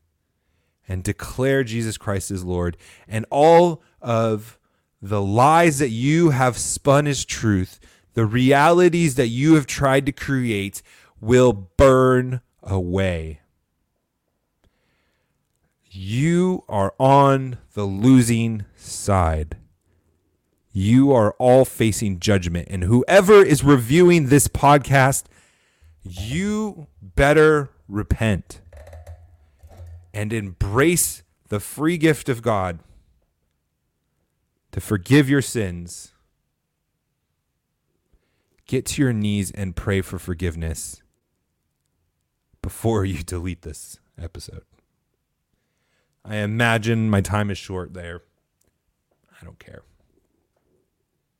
and 0.88 1.04
declare 1.04 1.64
Jesus 1.64 1.98
Christ 1.98 2.32
as 2.32 2.44
Lord. 2.44 2.78
And 3.08 3.26
all 3.30 3.82
of 4.02 4.60
the 5.02 5.22
lies 5.22 5.80
that 5.80 5.90
you 5.90 6.32
have 6.32 6.58
spun 6.58 7.08
as 7.08 7.26
truth, 7.26 7.80
the 8.14 8.26
realities 8.26 9.16
that 9.16 9.28
you 9.28 9.56
have 9.56 9.66
tried 9.66 10.06
to 10.06 10.12
create, 10.12 10.82
will 11.22 11.54
burn 11.54 12.42
away. 12.62 13.40
You 15.96 16.64
are 16.68 16.96
on 16.98 17.60
the 17.76 17.84
losing 17.84 18.66
side. 18.76 19.58
You 20.72 21.12
are 21.12 21.34
all 21.38 21.66
facing 21.66 22.20
judgment. 22.20 22.68
And 22.72 22.86
whoever 22.86 23.46
is 23.46 23.64
reviewing 23.64 24.30
this 24.30 24.48
podcast, 24.48 25.26
you 26.02 26.88
better 27.00 27.70
repent 27.88 28.60
and 30.16 30.34
embrace 30.34 31.22
the 31.50 31.60
free 31.60 32.00
gift 32.00 32.28
of 32.28 32.42
God 32.42 32.80
to 34.72 34.82
forgive 34.82 35.30
your 35.30 35.44
sins. 35.44 36.12
Get 38.66 38.88
to 38.88 39.02
your 39.04 39.14
knees 39.14 39.52
and 39.52 39.76
pray 39.76 40.02
for 40.02 40.18
forgiveness 40.18 41.04
before 42.64 43.06
you 43.06 43.22
delete 43.22 43.62
this 43.62 44.00
episode. 44.18 44.64
I 46.26 46.38
imagine 46.38 47.10
my 47.10 47.22
time 47.22 47.50
is 47.50 47.58
short 47.58 47.94
there. 47.94 48.22
I 49.42 49.44
don't 49.44 49.60
care. 49.60 49.84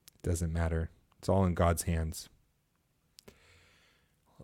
It 0.08 0.30
doesn't 0.30 0.52
matter. 0.52 0.90
It's 1.20 1.30
all 1.30 1.46
in 1.46 1.54
God's 1.54 1.84
hands. 1.84 2.30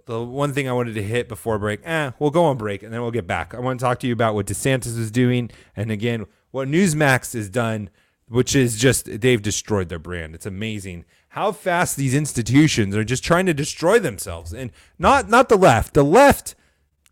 The 0.06 0.24
one 0.24 0.54
thing 0.54 0.68
I 0.68 0.74
wanted 0.74 0.96
to 0.96 1.04
hit 1.04 1.28
before 1.28 1.60
break, 1.60 1.82
eh, 1.84 2.12
we'll 2.18 2.32
go 2.32 2.46
on 2.46 2.58
break 2.58 2.82
and 2.82 2.92
then 2.92 3.02
we'll 3.02 3.12
get 3.12 3.28
back. 3.28 3.54
I 3.54 3.60
want 3.60 3.80
to 3.80 3.84
talk 3.84 4.00
to 4.00 4.08
you 4.08 4.14
about 4.14 4.34
what 4.34 4.48
DeSantis 4.48 4.98
is 4.98 5.12
doing 5.12 5.52
and 5.76 5.92
again, 5.92 6.26
what 6.52 6.68
Newsmax 6.68 7.34
has 7.34 7.50
done, 7.50 7.90
which 8.28 8.56
is 8.56 8.80
just 8.80 9.22
they've 9.22 9.42
destroyed 9.42 9.90
their 9.90 10.00
brand. 10.00 10.34
It's 10.34 10.46
amazing 10.46 11.06
how 11.30 11.52
fast 11.52 11.96
these 11.96 12.16
institutions 12.16 12.96
are 12.96 13.04
just 13.04 13.24
trying 13.24 13.46
to 13.46 13.54
destroy 13.54 14.00
themselves. 14.00 14.54
And 14.54 14.72
not 14.98 15.30
not 15.30 15.50
the 15.50 15.58
left. 15.58 15.94
The 15.94 16.04
left 16.04 16.56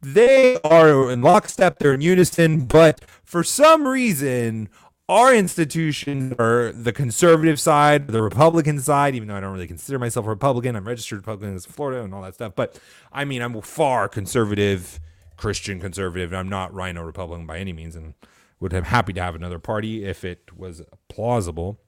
they 0.01 0.59
are 0.63 1.11
in 1.11 1.21
lockstep, 1.21 1.79
they're 1.79 1.93
in 1.93 2.01
unison, 2.01 2.65
but 2.65 3.03
for 3.23 3.43
some 3.43 3.87
reason, 3.87 4.69
our 5.09 5.33
institutions 5.33 6.33
are 6.37 6.71
the 6.73 6.91
conservative 6.91 7.59
side, 7.59 8.07
the 8.07 8.21
Republican 8.21 8.79
side, 8.79 9.15
even 9.15 9.27
though 9.27 9.35
I 9.35 9.39
don't 9.39 9.53
really 9.53 9.67
consider 9.67 9.97
myself 9.97 10.25
a 10.25 10.29
Republican. 10.29 10.75
I'm 10.75 10.85
registered 10.85 11.19
Republican 11.19 11.53
in 11.53 11.59
Florida 11.59 12.03
and 12.03 12.13
all 12.13 12.21
that 12.23 12.33
stuff. 12.33 12.53
But 12.55 12.79
I 13.11 13.23
mean, 13.23 13.41
I'm 13.41 13.59
far 13.61 14.09
conservative, 14.09 14.99
Christian 15.37 15.79
conservative. 15.79 16.33
I'm 16.33 16.49
not 16.49 16.73
RINO 16.73 17.03
Republican 17.03 17.47
by 17.47 17.59
any 17.59 17.71
means 17.71 17.95
and 17.95 18.15
would 18.59 18.73
have 18.73 18.87
happy 18.87 19.13
to 19.13 19.21
have 19.21 19.35
another 19.35 19.59
party 19.59 20.03
if 20.03 20.25
it 20.25 20.57
was 20.57 20.81
plausible, 21.07 21.79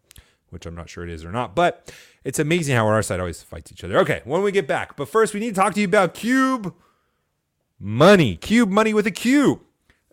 which 0.50 0.66
I'm 0.66 0.76
not 0.76 0.90
sure 0.90 1.04
it 1.04 1.10
is 1.10 1.26
or 1.26 1.32
not. 1.32 1.56
But 1.56 1.94
it's 2.24 2.40
amazing 2.40 2.76
how 2.76 2.88
our 2.88 3.02
side 3.02 3.20
always 3.20 3.44
fights 3.44 3.72
each 3.72 3.84
other. 3.84 3.98
Okay, 4.00 4.22
when 4.24 4.44
we 4.44 4.52
get 4.54 4.68
back. 4.68 4.96
But 4.96 5.10
first, 5.10 5.34
we 5.34 5.42
need 5.42 5.56
to 5.56 5.62
talk 5.62 5.74
to 5.74 5.82
you 5.82 5.88
about 5.88 6.14
Cube 6.14 6.74
Money. 7.80 8.36
Cube 8.36 8.70
Money 8.70 8.94
with 8.94 9.08
a 9.08 9.12
Q. 9.12 9.62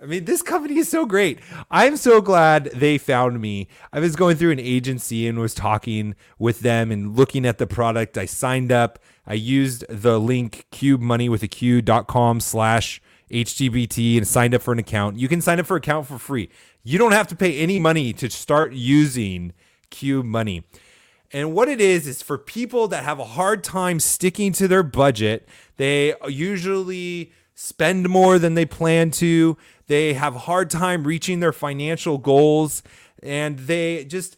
I 0.00 0.04
mean, 0.04 0.26
this 0.26 0.42
company 0.42 0.76
is 0.76 0.88
so 0.88 1.06
great. 1.06 1.40
I'm 1.70 1.96
so 1.96 2.20
glad 2.20 2.66
they 2.66 2.98
found 2.98 3.40
me. 3.40 3.66
I 3.92 3.98
was 3.98 4.14
going 4.14 4.36
through 4.36 4.50
an 4.50 4.60
agency 4.60 5.26
and 5.26 5.38
was 5.38 5.54
talking 5.54 6.14
with 6.38 6.60
them 6.60 6.92
and 6.92 7.16
looking 7.16 7.46
at 7.46 7.56
the 7.56 7.66
product. 7.66 8.18
I 8.18 8.26
signed 8.26 8.70
up. 8.70 8.98
I 9.26 9.34
used 9.34 9.86
the 9.88 10.20
link 10.20 10.66
cube 10.70 11.00
money 11.00 11.28
with 11.28 11.42
a 11.42 11.48
cubemoneywithaq.com 11.48 12.40
slash 12.40 13.00
HTBT 13.30 14.18
and 14.18 14.28
signed 14.28 14.54
up 14.54 14.62
for 14.62 14.72
an 14.72 14.78
account. 14.78 15.18
You 15.18 15.28
can 15.28 15.40
sign 15.40 15.58
up 15.58 15.66
for 15.66 15.76
an 15.76 15.82
account 15.82 16.06
for 16.06 16.18
free. 16.18 16.50
You 16.84 16.98
don't 16.98 17.12
have 17.12 17.26
to 17.28 17.36
pay 17.36 17.58
any 17.58 17.80
money 17.80 18.12
to 18.12 18.30
start 18.30 18.74
using 18.74 19.54
Cube 19.90 20.26
Money. 20.26 20.64
And 21.32 21.54
what 21.54 21.68
it 21.68 21.80
is, 21.80 22.06
is 22.06 22.22
for 22.22 22.38
people 22.38 22.86
that 22.88 23.02
have 23.02 23.18
a 23.18 23.24
hard 23.24 23.64
time 23.64 23.98
sticking 23.98 24.52
to 24.52 24.68
their 24.68 24.82
budget. 24.82 25.48
They 25.76 26.14
usually 26.28 27.32
spend 27.56 28.08
more 28.08 28.38
than 28.38 28.54
they 28.54 28.66
plan 28.66 29.10
to. 29.10 29.56
They 29.88 30.12
have 30.12 30.34
hard 30.34 30.70
time 30.70 31.04
reaching 31.04 31.40
their 31.40 31.54
financial 31.54 32.18
goals 32.18 32.82
and 33.22 33.58
they 33.58 34.04
just 34.04 34.36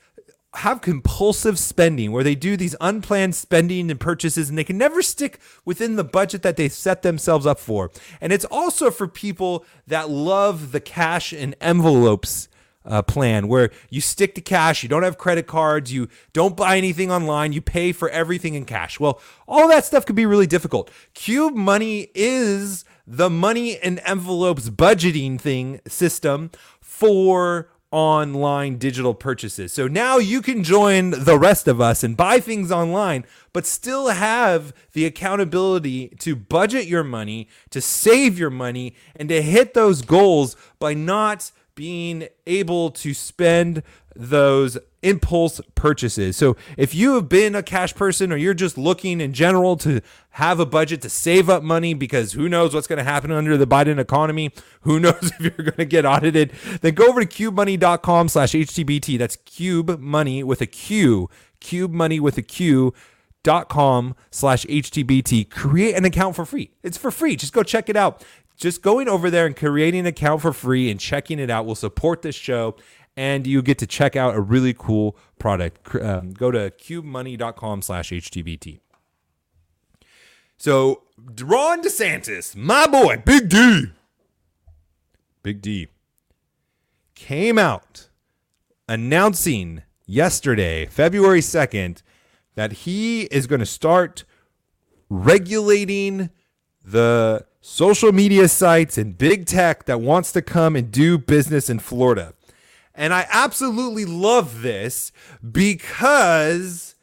have 0.55 0.81
compulsive 0.81 1.59
spending 1.59 2.11
where 2.11 2.25
they 2.25 2.35
do 2.35 2.57
these 2.57 2.75
unplanned 2.81 3.35
spending 3.35 3.91
and 3.91 4.01
purchases 4.01 4.49
and 4.49 4.57
they 4.57 4.65
can 4.65 4.79
never 4.79 5.03
stick 5.03 5.41
within 5.65 5.97
the 5.97 6.05
budget 6.05 6.43
that 6.43 6.57
they 6.57 6.69
set 6.69 7.03
themselves 7.03 7.45
up 7.45 7.59
for. 7.59 7.91
And 8.21 8.33
it's 8.33 8.47
also 8.47 8.91
for 8.91 9.07
people 9.07 9.67
that 9.87 10.09
love 10.09 10.73
the 10.73 10.81
cash 10.81 11.33
and 11.33 11.55
envelopes 11.61 12.49
uh, 12.87 13.03
plan 13.03 13.49
where 13.49 13.71
you 13.91 14.01
stick 14.01 14.35
to 14.37 14.41
cash, 14.41 14.83
you 14.83 14.89
don't 14.89 15.03
have 15.03 15.19
credit 15.19 15.47
cards, 15.47 15.93
you 15.93 16.09
don't 16.33 16.57
buy 16.57 16.79
anything 16.79 17.11
online, 17.11 17.53
you 17.53 17.61
pay 17.61 17.93
for 17.93 18.09
everything 18.11 18.55
in 18.55 18.65
cash. 18.65 18.99
Well, 18.99 19.21
all 19.47 19.69
that 19.69 19.85
stuff 19.85 20.07
can 20.07 20.17
be 20.17 20.25
really 20.25 20.47
difficult. 20.47 20.91
Cube 21.15 21.55
Money 21.55 22.11
is 22.15 22.85
the 23.11 23.31
money 23.31 23.79
and 23.79 24.01
envelopes 24.05 24.69
budgeting 24.69 25.41
thing 25.41 25.81
system 25.89 26.51
for 26.81 27.71
online 27.91 28.77
digital 28.77 29.15
purchases. 29.15 29.73
So 29.73 29.89
now 29.89 30.19
you 30.19 30.43
can 30.43 30.63
join 30.63 31.11
the 31.11 31.39
rest 31.39 31.67
of 31.67 31.81
us 31.81 32.05
and 32.05 32.19
buy 32.19 32.39
things 32.39 32.71
online, 32.71 33.25
but 33.55 33.65
still 33.65 34.09
have 34.09 34.75
the 34.93 35.07
accountability 35.07 36.09
to 36.19 36.37
budget 36.37 36.87
your 36.87 37.03
money, 37.03 37.49
to 37.71 37.81
save 37.81 38.39
your 38.39 38.51
money, 38.51 38.95
and 39.17 39.31
to 39.31 39.41
hit 39.41 39.73
those 39.73 40.03
goals 40.03 40.55
by 40.79 40.93
not 40.93 41.51
being 41.75 42.29
able 42.47 42.91
to 42.91 43.15
spend 43.15 43.83
those 44.19 44.77
impulse 45.01 45.61
purchases. 45.77 46.37
So 46.37 46.57
if 46.77 46.93
you 46.93 47.15
have 47.15 47.29
been 47.29 47.55
a 47.55 47.63
cash 47.63 47.95
person 47.95 48.33
or 48.33 48.37
you're 48.37 48.53
just 48.53 48.77
looking 48.77 49.21
in 49.21 49.33
general 49.33 49.77
to 49.79 50.01
have 50.31 50.59
a 50.59 50.67
budget 50.67 51.01
to 51.03 51.09
save 51.09 51.49
up 51.49 51.63
money 51.63 51.95
because 51.95 52.33
who 52.33 52.49
knows 52.49 52.75
what's 52.75 52.89
going 52.89 52.99
to 52.99 53.05
happen 53.05 53.31
under 53.31 53.57
the 53.57 53.67
Biden 53.67 53.99
economy, 53.99 54.51
who 54.81 54.99
knows 55.01 55.33
if 55.39 55.41
you're 55.41 55.51
going 55.51 55.77
to 55.77 55.85
get 55.85 56.05
audited, 56.05 56.53
then 56.81 56.95
go 56.95 57.07
over 57.07 57.25
to 57.25 57.27
cubemoney.com 57.27 58.29
slash 58.29 58.53
HTBT. 58.53 59.17
That's 59.19 59.37
cube 59.37 60.01
money 60.01 60.43
with 60.43 60.61
a 60.61 60.67
Q, 60.67 61.31
cube 61.61 61.93
money 61.93 62.19
with 62.19 62.37
a 62.37 62.43
Q 62.43 62.93
dot 63.45 63.69
com 63.69 64.17
slash 64.33 64.67
HTBT. 64.67 65.49
Create 65.49 65.95
an 65.95 66.05
account 66.05 66.35
for 66.35 66.45
free. 66.45 66.73
It's 66.83 66.99
for 66.99 67.13
free. 67.13 67.37
Just 67.37 67.53
go 67.53 67.63
check 67.63 67.89
it 67.89 67.97
out. 67.97 68.25
Just 68.57 68.83
going 68.83 69.09
over 69.09 69.31
there 69.31 69.47
and 69.47 69.55
creating 69.55 70.01
an 70.01 70.07
account 70.07 70.43
for 70.43 70.53
free 70.53 70.91
and 70.91 70.99
checking 70.99 71.39
it 71.39 71.49
out 71.49 71.65
will 71.65 71.77
support 71.77 72.23
this 72.23 72.35
show 72.35 72.75
and 73.19 73.49
you 73.49 73.63
get 73.63 73.79
to 73.79 73.87
check 73.87 74.15
out 74.15 74.37
a 74.37 74.41
really 74.41 74.73
cool 74.73 75.19
product. 75.41 75.93
Um, 75.97 76.31
go 76.31 76.53
to 76.53 76.71
cubemoney.com 76.71 77.83
slash 77.83 78.11
HTBT. 78.11 78.79
So, 80.57 81.03
Ron 81.41 81.83
DeSantis, 81.83 82.55
my 82.55 82.87
boy, 82.87 83.21
Big 83.27 83.49
D, 83.49 83.87
Big 85.43 85.61
D, 85.61 85.89
came 87.17 87.59
out 87.59 88.09
announcing 88.89 89.83
yesterday, 90.07 90.87
February 90.87 91.41
2nd, 91.41 92.03
that 92.55 92.73
he 92.73 93.23
is 93.23 93.49
going 93.49 93.61
to 93.61 93.67
start 93.67 94.23
regulating 95.11 96.31
the 96.85 97.45
social 97.61 98.13
media 98.13 98.47
sites 98.47 98.97
and 98.97 99.19
big 99.19 99.45
tech 99.45 99.87
that 99.87 100.01
wants 100.01 100.31
to 100.33 100.41
come 100.41 100.77
and 100.77 100.93
do 100.93 101.19
business 101.19 101.69
in 101.69 101.81
Florida. 101.81 102.35
And 102.99 103.15
I 103.15 103.29
absolutely 103.31 104.05
love 104.05 104.61
this 104.63 105.13
because 105.53 106.97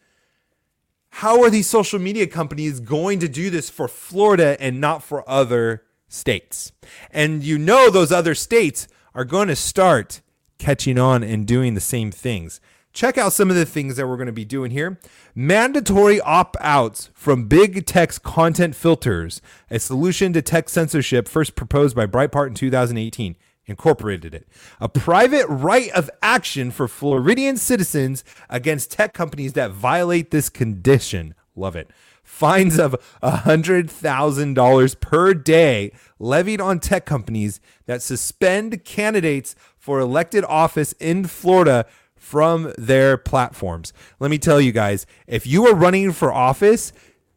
how 1.07 1.41
are 1.41 1.49
these 1.49 1.69
social 1.69 1.99
media 1.99 2.27
companies 2.27 2.81
going 2.81 3.19
to 3.19 3.29
do 3.29 3.49
this 3.49 3.69
for 3.69 3.87
Florida 3.87 4.57
and 4.59 4.81
not 4.81 5.03
for 5.03 5.27
other 5.27 5.83
states? 6.09 6.73
And 7.11 7.45
you 7.45 7.57
know, 7.57 7.89
those 7.89 8.11
other 8.11 8.35
states 8.35 8.89
are 9.13 9.23
going 9.23 9.47
to 9.47 9.55
start 9.55 10.19
catching 10.57 10.99
on 10.99 11.23
and 11.23 11.47
doing 11.47 11.75
the 11.75 11.79
same 11.79 12.11
things. 12.11 12.59
Check 12.91 13.17
out 13.17 13.31
some 13.31 13.49
of 13.49 13.55
the 13.55 13.65
things 13.65 13.95
that 13.95 14.05
we're 14.05 14.17
going 14.17 14.25
to 14.27 14.33
be 14.33 14.43
doing 14.43 14.71
here. 14.71 14.99
Mandatory 15.33 16.19
opt 16.19 16.57
outs 16.59 17.09
from 17.13 17.47
big 17.47 17.85
tech's 17.85 18.19
content 18.19 18.75
filters, 18.75 19.41
a 19.71 19.79
solution 19.79 20.33
to 20.33 20.41
tech 20.41 20.67
censorship 20.67 21.29
first 21.29 21.55
proposed 21.55 21.95
by 21.95 22.05
Breitbart 22.05 22.47
in 22.47 22.53
2018 22.53 23.37
incorporated 23.67 24.33
it. 24.33 24.47
A 24.79 24.89
private 24.89 25.47
right 25.47 25.89
of 25.91 26.09
action 26.21 26.71
for 26.71 26.87
Floridian 26.87 27.57
citizens 27.57 28.23
against 28.49 28.91
tech 28.91 29.13
companies 29.13 29.53
that 29.53 29.71
violate 29.71 30.31
this 30.31 30.49
condition. 30.49 31.35
Love 31.55 31.75
it. 31.75 31.89
Fines 32.23 32.79
of 32.79 32.95
$100,000 33.21 34.99
per 34.99 35.33
day 35.33 35.91
levied 36.19 36.59
on 36.59 36.79
tech 36.79 37.05
companies 37.05 37.59
that 37.85 38.01
suspend 38.01 38.83
candidates 38.83 39.55
for 39.77 39.99
elected 39.99 40.43
office 40.45 40.93
in 40.93 41.25
Florida 41.25 41.85
from 42.15 42.73
their 42.77 43.17
platforms. 43.17 43.93
Let 44.19 44.31
me 44.31 44.39
tell 44.39 44.59
you 44.59 44.71
guys, 44.71 45.05
if 45.27 45.45
you 45.45 45.67
are 45.67 45.75
running 45.75 46.11
for 46.11 46.33
office, 46.33 46.91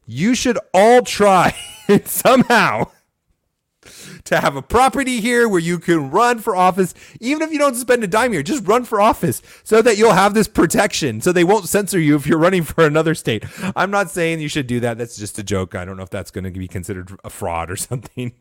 you 0.06 0.34
should 0.34 0.58
all 0.72 1.02
try 1.02 1.54
somehow 2.06 2.90
to 4.24 4.40
have 4.40 4.56
a 4.56 4.62
property 4.62 5.20
here 5.20 5.48
where 5.48 5.60
you 5.60 5.78
can 5.78 6.10
run 6.10 6.38
for 6.38 6.56
office, 6.56 6.94
even 7.20 7.42
if 7.42 7.52
you 7.52 7.58
don't 7.58 7.74
spend 7.74 8.04
a 8.04 8.06
dime 8.06 8.32
here, 8.32 8.42
just 8.42 8.66
run 8.66 8.84
for 8.84 9.00
office 9.00 9.42
so 9.64 9.82
that 9.82 9.96
you'll 9.96 10.12
have 10.12 10.34
this 10.34 10.48
protection 10.48 11.20
so 11.20 11.32
they 11.32 11.44
won't 11.44 11.68
censor 11.68 11.98
you 11.98 12.16
if 12.16 12.26
you're 12.26 12.38
running 12.38 12.62
for 12.62 12.84
another 12.84 13.14
state. 13.14 13.44
I'm 13.76 13.90
not 13.90 14.10
saying 14.10 14.40
you 14.40 14.48
should 14.48 14.66
do 14.66 14.80
that. 14.80 14.98
That's 14.98 15.16
just 15.16 15.38
a 15.38 15.42
joke. 15.42 15.74
I 15.74 15.84
don't 15.84 15.96
know 15.96 16.02
if 16.02 16.10
that's 16.10 16.30
going 16.30 16.44
to 16.44 16.50
be 16.50 16.68
considered 16.68 17.18
a 17.24 17.30
fraud 17.30 17.70
or 17.70 17.76
something. 17.88 18.32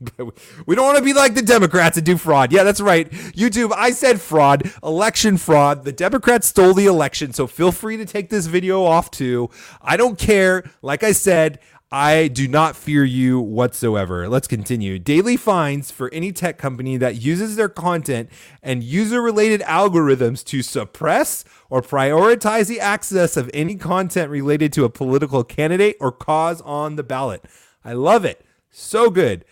We 0.65 0.75
don't 0.75 0.85
want 0.85 0.97
to 0.97 1.03
be 1.03 1.13
like 1.13 1.35
the 1.35 1.41
Democrats 1.41 1.97
and 1.97 2.05
do 2.05 2.17
fraud. 2.17 2.51
Yeah, 2.51 2.63
that's 2.63 2.81
right. 2.81 3.09
YouTube, 3.11 3.71
I 3.75 3.91
said 3.91 4.21
fraud, 4.21 4.71
election 4.83 5.37
fraud. 5.37 5.83
The 5.83 5.91
Democrats 5.91 6.47
stole 6.47 6.73
the 6.73 6.85
election. 6.85 7.33
So 7.33 7.47
feel 7.47 7.71
free 7.71 7.97
to 7.97 8.05
take 8.05 8.29
this 8.29 8.47
video 8.47 8.83
off 8.83 9.11
too. 9.11 9.49
I 9.81 9.97
don't 9.97 10.17
care. 10.17 10.63
Like 10.81 11.03
I 11.03 11.11
said, 11.11 11.59
I 11.91 12.27
do 12.27 12.49
not 12.49 12.75
fear 12.75 13.05
you 13.05 13.39
whatsoever. 13.39 14.27
Let's 14.27 14.47
continue. 14.47 14.99
Daily 14.99 15.37
fines 15.37 15.89
for 15.89 16.13
any 16.13 16.33
tech 16.33 16.57
company 16.57 16.97
that 16.97 17.21
uses 17.21 17.55
their 17.55 17.69
content 17.69 18.29
and 18.61 18.83
user 18.83 19.21
related 19.21 19.61
algorithms 19.61 20.43
to 20.45 20.61
suppress 20.61 21.45
or 21.69 21.81
prioritize 21.81 22.67
the 22.67 22.81
access 22.81 23.37
of 23.37 23.49
any 23.53 23.75
content 23.75 24.29
related 24.29 24.73
to 24.73 24.83
a 24.83 24.89
political 24.89 25.45
candidate 25.45 25.95
or 26.01 26.11
cause 26.11 26.59
on 26.61 26.97
the 26.97 27.03
ballot. 27.03 27.45
I 27.85 27.93
love 27.93 28.25
it. 28.25 28.45
So 28.69 29.09
good. 29.09 29.45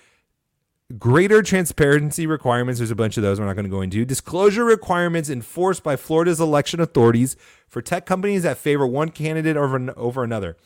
Greater 1.00 1.42
transparency 1.42 2.28
requirements. 2.28 2.80
There's 2.80 2.92
a 2.92 2.96
bunch 2.96 3.16
of 3.16 3.24
those 3.24 3.40
we're 3.40 3.46
not 3.46 3.56
going 3.56 3.64
to 3.64 3.72
go 3.72 3.80
into. 3.80 4.04
Disclosure 4.04 4.66
requirements 4.66 5.30
enforced 5.30 5.84
by 5.84 5.96
Florida's 5.96 6.42
election 6.42 6.82
authorities 6.82 7.38
for 7.70 7.82
tech 7.82 8.06
companies 8.06 8.44
that 8.44 8.58
favor 8.58 8.86
one 8.86 9.10
candidate 9.10 9.56
over, 9.56 9.94
over 9.98 10.22
another 10.22 10.58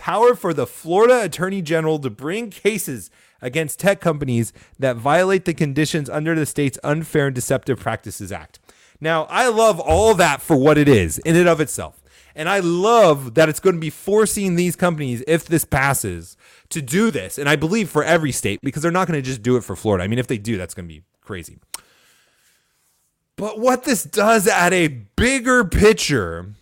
power 0.00 0.34
for 0.34 0.54
the 0.54 0.66
Florida 0.66 1.22
Attorney 1.22 1.60
General 1.60 1.98
to 1.98 2.08
bring 2.08 2.48
cases 2.48 3.10
against 3.42 3.78
tech 3.78 4.00
companies 4.00 4.50
that 4.78 4.96
violate 4.96 5.44
the 5.44 5.52
conditions 5.52 6.08
under 6.08 6.34
the 6.34 6.46
state's 6.46 6.78
Unfair 6.82 7.26
and 7.26 7.34
Deceptive 7.34 7.78
Practices 7.78 8.32
Act. 8.32 8.58
Now, 8.98 9.24
I 9.24 9.48
love 9.48 9.78
all 9.78 10.14
that 10.14 10.40
for 10.40 10.56
what 10.56 10.78
it 10.78 10.88
is 10.88 11.18
in 11.18 11.36
and 11.36 11.46
of 11.46 11.60
itself. 11.60 12.02
And 12.34 12.48
I 12.48 12.60
love 12.60 13.34
that 13.34 13.50
it's 13.50 13.60
going 13.60 13.76
to 13.76 13.80
be 13.80 13.90
forcing 13.90 14.54
these 14.54 14.74
companies, 14.74 15.22
if 15.28 15.44
this 15.44 15.66
passes, 15.66 16.36
to 16.70 16.80
do 16.80 17.10
this. 17.10 17.36
And 17.36 17.46
I 17.46 17.56
believe 17.56 17.90
for 17.90 18.02
every 18.02 18.32
state, 18.32 18.60
because 18.62 18.82
they're 18.82 18.90
not 18.90 19.06
going 19.06 19.18
to 19.18 19.26
just 19.26 19.42
do 19.42 19.56
it 19.58 19.64
for 19.64 19.76
Florida. 19.76 20.02
I 20.02 20.08
mean, 20.08 20.18
if 20.18 20.28
they 20.28 20.38
do, 20.38 20.56
that's 20.56 20.72
going 20.72 20.88
to 20.88 20.94
be 20.94 21.02
crazy. 21.20 21.58
But 23.36 23.58
what 23.58 23.84
this 23.84 24.02
does 24.04 24.46
at 24.46 24.72
a 24.72 24.88
bigger 24.88 25.64
picture 25.64 26.54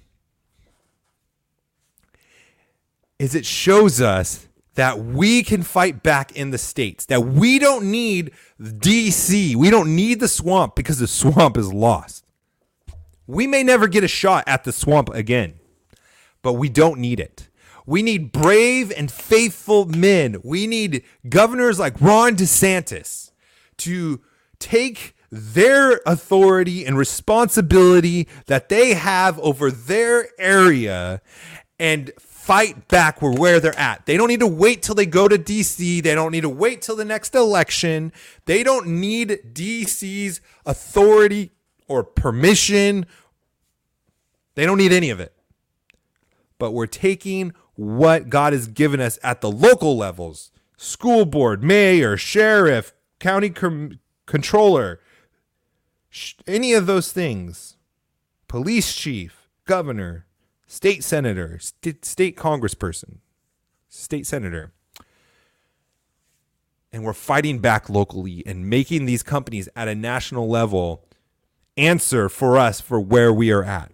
is 3.19 3.35
it 3.35 3.47
shows 3.47 4.01
us 4.01 4.49
that 4.75 4.99
we 5.01 5.43
can 5.43 5.63
fight 5.63 6.03
back 6.05 6.31
in 6.37 6.51
the 6.51 6.59
states, 6.59 7.07
that 7.07 7.25
we 7.25 7.59
don't 7.59 7.91
need 7.91 8.31
DC, 8.61 9.57
we 9.57 9.71
don't 9.71 9.95
need 9.97 10.21
the 10.21 10.29
swamp 10.29 10.77
because 10.77 11.01
the 11.01 11.09
swamp 11.09 11.57
is 11.57 11.73
lost. 11.73 12.25
We 13.27 13.47
may 13.47 13.63
never 13.63 13.89
get 13.89 14.05
a 14.05 14.09
shot 14.09 14.45
at 14.47 14.65
the 14.65 14.73
swamp 14.73 15.11
again, 15.11 15.55
but 16.43 16.53
we 16.55 16.69
don't 16.69 17.01
need 17.01 17.19
it. 17.19 17.49
We 17.87 18.03
need 18.03 18.33
brave 18.33 18.93
and 18.97 19.11
faithful 19.11 19.87
men. 19.87 20.37
We 20.45 20.67
need 20.67 21.03
governors 21.29 21.79
like 21.79 22.01
Ron 22.01 22.37
DeSantis 22.37 23.33
to 23.79 24.21
take 24.59 25.17
their 25.31 26.01
authority 26.07 26.85
and 26.87 26.97
responsibility 26.97 28.29
that 28.47 28.69
they 28.69 28.95
have 28.95 29.39
over 29.41 29.71
their 29.71 30.29
area 30.39 31.21
and 31.79 32.13
fight 32.49 32.89
back 32.89 33.21
where, 33.21 33.33
where 33.33 33.61
they're 33.61 33.79
at. 33.79 34.07
They 34.07 34.17
don't 34.17 34.29
need 34.29 34.41
to 34.41 34.47
wait 34.47 34.83
till 34.83 34.95
they 34.95 35.05
go 35.05 35.29
to 35.29 35.37
DC. 35.37 36.03
They 36.03 36.15
don't 36.15 36.33
need 36.33 36.41
to 36.41 36.49
wait 36.49 36.81
till 36.81 36.97
the 36.97 37.05
next 37.05 37.35
election. 37.35 38.11
They 38.47 38.63
don't 38.63 38.87
need 38.87 39.39
DC's 39.53 40.41
authority 40.65 41.51
or 41.89 42.03
permission. 42.03 43.05
They 44.55 44.65
don't 44.65 44.79
need 44.79 44.95
any 44.95 45.11
of 45.11 45.21
it. 45.21 45.35
But 46.57 46.71
we're 46.71 46.87
taking 46.87 47.53
what 47.75 48.31
God 48.31 48.55
has 48.55 48.67
given 48.67 48.99
us 48.99 49.19
at 49.23 49.43
the 49.43 49.51
local 49.51 49.99
levels 49.99 50.51
school 50.79 51.27
board, 51.27 51.63
mayor, 51.63 52.17
sheriff, 52.17 52.95
county 53.21 53.51
com- 53.51 53.99
controller, 54.25 55.01
sh- 56.09 56.33
any 56.47 56.73
of 56.73 56.87
those 56.87 57.13
things, 57.13 57.77
police 58.47 58.95
chief, 58.95 59.51
governor, 59.67 60.25
state 60.69 61.03
senator, 61.03 61.59
st- 61.59 62.05
state 62.05 62.37
congressperson, 62.37 63.19
state 63.89 64.27
senator. 64.27 64.73
And 66.93 67.05
we're 67.05 67.13
fighting 67.13 67.59
back 67.59 67.91
locally 67.91 68.43
and 68.47 68.71
making 68.71 69.07
these 69.07 69.23
companies 69.23 69.69
at 69.75 69.89
a 69.89 69.95
national 69.95 70.49
level 70.49 71.05
answer 71.77 72.29
for 72.29 72.57
us 72.57 72.81
for 72.81 73.01
where 73.01 73.33
we 73.33 73.51
are 73.51 73.65
at. 73.65 73.93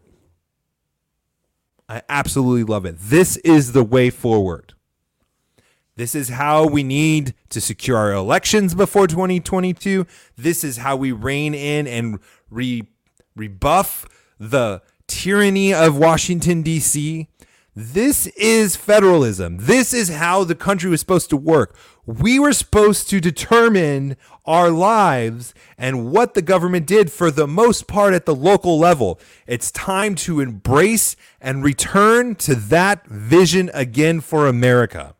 I 1.89 2.03
absolutely 2.09 2.65
love 2.65 2.85
it. 2.85 2.97
This 2.99 3.37
is 3.39 3.73
the 3.73 3.85
way 3.85 4.11
forward. 4.11 4.75
This 5.97 6.15
is 6.15 6.31
how 6.31 6.67
we 6.67 6.83
need 6.83 7.35
to 7.51 7.61
secure 7.61 7.97
our 7.97 8.13
elections 8.13 8.75
before 8.75 9.07
2022. 9.07 10.07
This 10.37 10.65
is 10.65 10.79
how 10.79 10.97
we 10.97 11.13
rein 11.13 11.55
in 11.55 11.87
and 11.87 12.19
re- 12.51 12.89
rebuff 13.37 14.07
the 14.39 14.83
tyranny 15.07 15.73
of 15.75 15.97
Washington, 15.99 16.62
D.C., 16.62 17.29
This 17.77 18.29
is 18.37 18.77
federalism. 18.77 19.59
This 19.59 19.93
is 19.93 20.09
how 20.09 20.45
the 20.45 20.55
country 20.55 20.88
was 20.88 21.01
supposed 21.01 21.29
to 21.31 21.37
work. 21.37 21.77
We 22.07 22.38
were 22.38 22.53
supposed 22.53 23.11
to 23.11 23.21
determine 23.21 24.17
our 24.45 24.71
lives 24.71 25.55
and 25.77 26.12
what 26.12 26.35
the 26.35 26.43
government 26.43 26.87
did 26.87 27.11
for 27.11 27.33
the 27.33 27.49
most 27.49 27.88
part 27.88 28.14
at 28.14 28.27
the 28.27 28.35
local 28.35 28.79
level. 28.79 29.19
It's 29.49 29.73
time 29.73 30.14
to 30.17 30.38
embrace 30.38 31.17
and 31.40 31.64
return 31.64 32.37
to 32.37 32.55
that 32.55 33.09
vision 33.09 33.73
again 33.75 34.21
for 34.21 34.47
America. 34.47 35.17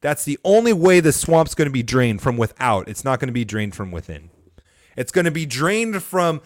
That's 0.00 0.24
the 0.24 0.40
only 0.42 0.72
way 0.72 0.98
the 0.98 1.12
swamp's 1.12 1.54
going 1.54 1.68
to 1.68 1.72
be 1.72 1.84
drained 1.84 2.20
from 2.20 2.36
without. 2.36 2.88
It's 2.88 3.04
not 3.04 3.20
going 3.20 3.28
to 3.28 3.32
be 3.32 3.44
drained 3.44 3.76
from 3.76 3.92
within. 3.92 4.30
It's 4.96 5.12
going 5.12 5.24
to 5.24 5.30
be 5.30 5.46
drained 5.46 6.02
from 6.02 6.40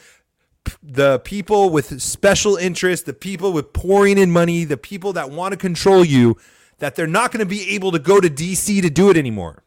the 0.83 1.21
people 1.21 1.71
with 1.71 2.03
special 2.03 2.57
interest, 2.57 3.07
the 3.07 3.13
people 3.13 3.53
with 3.53 3.73
pouring 3.73 4.19
in 4.19 4.31
money, 4.31 4.65
the 4.65 4.77
people 4.77 5.13
that 5.15 5.31
want 5.31 5.53
to 5.53 5.57
control 5.57 6.05
you, 6.05 6.37
that 6.79 6.97
they're 6.97 7.07
not 7.07 7.33
going 7.33 7.41
to 7.41 7.47
be 7.47 7.71
able 7.71 7.93
to 7.93 7.99
go 7.99 8.21
to 8.21 8.29
DC 8.29 8.83
to 8.83 8.91
do 8.91 9.11
it 9.11 9.17
anymore. 9.17 9.63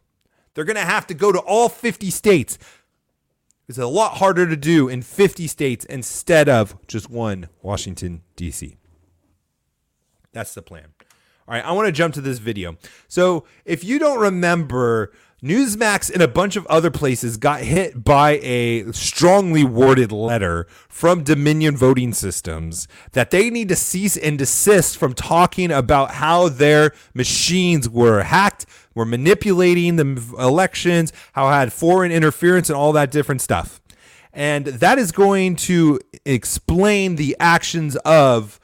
They're 0.54 0.66
going 0.66 0.76
to 0.76 0.82
have 0.82 1.08
to 1.08 1.14
go 1.14 1.32
to 1.32 1.40
all 1.40 1.70
50 1.70 2.10
states. 2.10 2.58
It's 3.68 3.78
a 3.78 3.88
lot 3.88 4.18
harder 4.18 4.48
to 4.48 4.58
do 4.58 4.90
in 4.90 5.02
50 5.02 5.48
states 5.48 5.86
instead 5.86 6.50
of 6.50 6.76
just 6.88 7.10
one 7.10 7.48
Washington, 7.62 8.22
D.C. 8.36 8.78
That's 10.34 10.54
the 10.54 10.62
plan. 10.62 10.94
All 11.48 11.56
right, 11.56 11.66
I 11.66 11.72
want 11.72 11.88
to 11.88 11.92
jump 11.92 12.14
to 12.16 12.22
this 12.22 12.40
video. 12.40 12.78
So, 13.08 13.46
if 13.66 13.84
you 13.84 14.00
don't 14.00 14.20
remember, 14.20 15.12
Newsmax 15.44 16.14
and 16.14 16.22
a 16.22 16.28
bunch 16.28 16.56
of 16.56 16.68
other 16.68 16.92
places 16.92 17.36
got 17.36 17.62
hit 17.62 18.04
by 18.04 18.38
a 18.44 18.92
strongly 18.92 19.64
worded 19.64 20.12
letter 20.12 20.68
from 20.88 21.24
Dominion 21.24 21.76
Voting 21.76 22.14
Systems 22.14 22.88
that 23.14 23.32
they 23.32 23.50
need 23.50 23.68
to 23.70 23.76
cease 23.76 24.16
and 24.16 24.38
desist 24.38 24.98
from 25.00 25.16
talking 25.16 25.72
about 25.72 26.12
how 26.12 26.48
their 26.48 26.92
machines 27.16 27.90
were 27.90 28.22
hacked, 28.22 28.68
were 28.94 29.04
manipulating 29.04 29.96
the 29.96 30.24
elections, 30.38 31.12
how 31.34 31.50
had 31.50 31.74
foreign 31.74 32.12
interference, 32.12 32.70
and 32.70 32.78
all 32.78 32.92
that 32.92 33.10
different 33.10 33.42
stuff. 33.42 33.82
And 34.32 34.68
that 34.68 35.00
is 35.00 35.12
going 35.12 35.56
to 35.56 36.00
explain 36.24 37.16
the 37.16 37.36
actions 37.40 37.96
of 38.06 38.60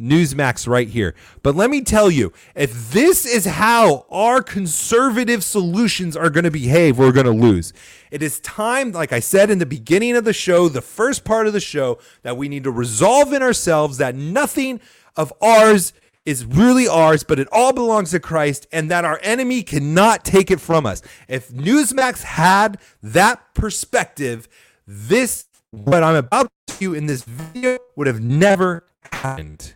Newsmax 0.00 0.66
right 0.66 0.88
here. 0.88 1.14
But 1.42 1.54
let 1.54 1.70
me 1.70 1.82
tell 1.82 2.10
you, 2.10 2.32
if 2.54 2.92
this 2.92 3.26
is 3.26 3.44
how 3.44 4.06
our 4.10 4.42
conservative 4.42 5.44
solutions 5.44 6.16
are 6.16 6.30
going 6.30 6.44
to 6.44 6.50
behave, 6.50 6.98
we're 6.98 7.12
going 7.12 7.26
to 7.26 7.32
lose. 7.32 7.72
It 8.10 8.22
is 8.22 8.40
time, 8.40 8.92
like 8.92 9.12
I 9.12 9.20
said 9.20 9.50
in 9.50 9.58
the 9.58 9.66
beginning 9.66 10.16
of 10.16 10.24
the 10.24 10.32
show, 10.32 10.68
the 10.68 10.80
first 10.80 11.24
part 11.24 11.46
of 11.46 11.52
the 11.52 11.60
show, 11.60 11.98
that 12.22 12.36
we 12.36 12.48
need 12.48 12.64
to 12.64 12.70
resolve 12.70 13.32
in 13.32 13.42
ourselves 13.42 13.98
that 13.98 14.14
nothing 14.14 14.80
of 15.16 15.32
ours 15.40 15.92
is 16.26 16.44
really 16.44 16.86
ours, 16.86 17.24
but 17.24 17.38
it 17.38 17.48
all 17.50 17.72
belongs 17.72 18.10
to 18.10 18.20
Christ, 18.20 18.66
and 18.72 18.90
that 18.90 19.04
our 19.04 19.18
enemy 19.22 19.62
cannot 19.62 20.24
take 20.24 20.50
it 20.50 20.60
from 20.60 20.86
us. 20.86 21.02
If 21.28 21.48
Newsmax 21.48 22.22
had 22.22 22.78
that 23.02 23.54
perspective, 23.54 24.48
this, 24.86 25.46
what 25.70 26.02
I'm 26.02 26.16
about 26.16 26.50
to 26.66 26.76
do 26.78 26.94
in 26.94 27.06
this 27.06 27.24
video, 27.24 27.78
would 27.96 28.06
have 28.06 28.20
never 28.20 28.84
happened. 29.12 29.74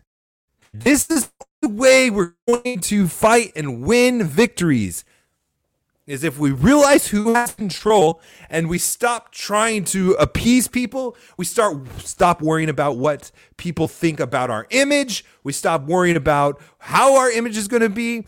This 0.75 1.09
is 1.09 1.31
the 1.63 1.69
way 1.69 2.11
we're 2.11 2.35
going 2.49 2.81
to 2.81 3.07
fight 3.07 3.53
and 3.55 3.83
win 3.83 4.25
victories. 4.25 5.05
Is 6.05 6.25
if 6.25 6.37
we 6.37 6.51
realize 6.51 7.07
who 7.07 7.33
has 7.33 7.55
control 7.55 8.21
and 8.51 8.69
we 8.69 8.79
stop 8.79 9.31
trying 9.31 9.85
to 9.87 10.15
appease 10.15 10.67
people, 10.67 11.17
we 11.39 11.45
start 11.45 11.79
stop 12.01 12.43
worrying 12.43 12.69
about 12.69 12.97
what 12.97 13.31
people 13.57 13.87
think 13.87 14.19
about 14.19 14.51
our 14.51 14.67
image, 14.71 15.25
we 15.45 15.53
stop 15.53 15.85
worrying 15.85 16.17
about 16.17 16.61
how 16.79 17.17
our 17.17 17.31
image 17.31 17.57
is 17.57 17.69
going 17.69 17.83
to 17.83 17.89
be. 17.89 18.25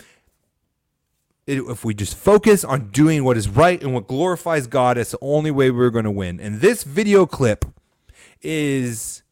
if 1.48 1.84
we 1.84 1.94
just 1.94 2.16
focus 2.16 2.64
on 2.64 2.90
doing 2.90 3.24
what 3.24 3.36
is 3.36 3.48
right 3.48 3.82
and 3.82 3.92
what 3.92 4.06
glorifies 4.06 4.68
God, 4.68 4.96
it's 4.96 5.10
the 5.10 5.18
only 5.20 5.50
way 5.50 5.70
we're 5.70 5.90
going 5.90 6.04
to 6.04 6.10
win. 6.10 6.40
And 6.40 6.60
this 6.60 6.84
video 6.84 7.26
clip 7.26 7.64
is 8.40 9.22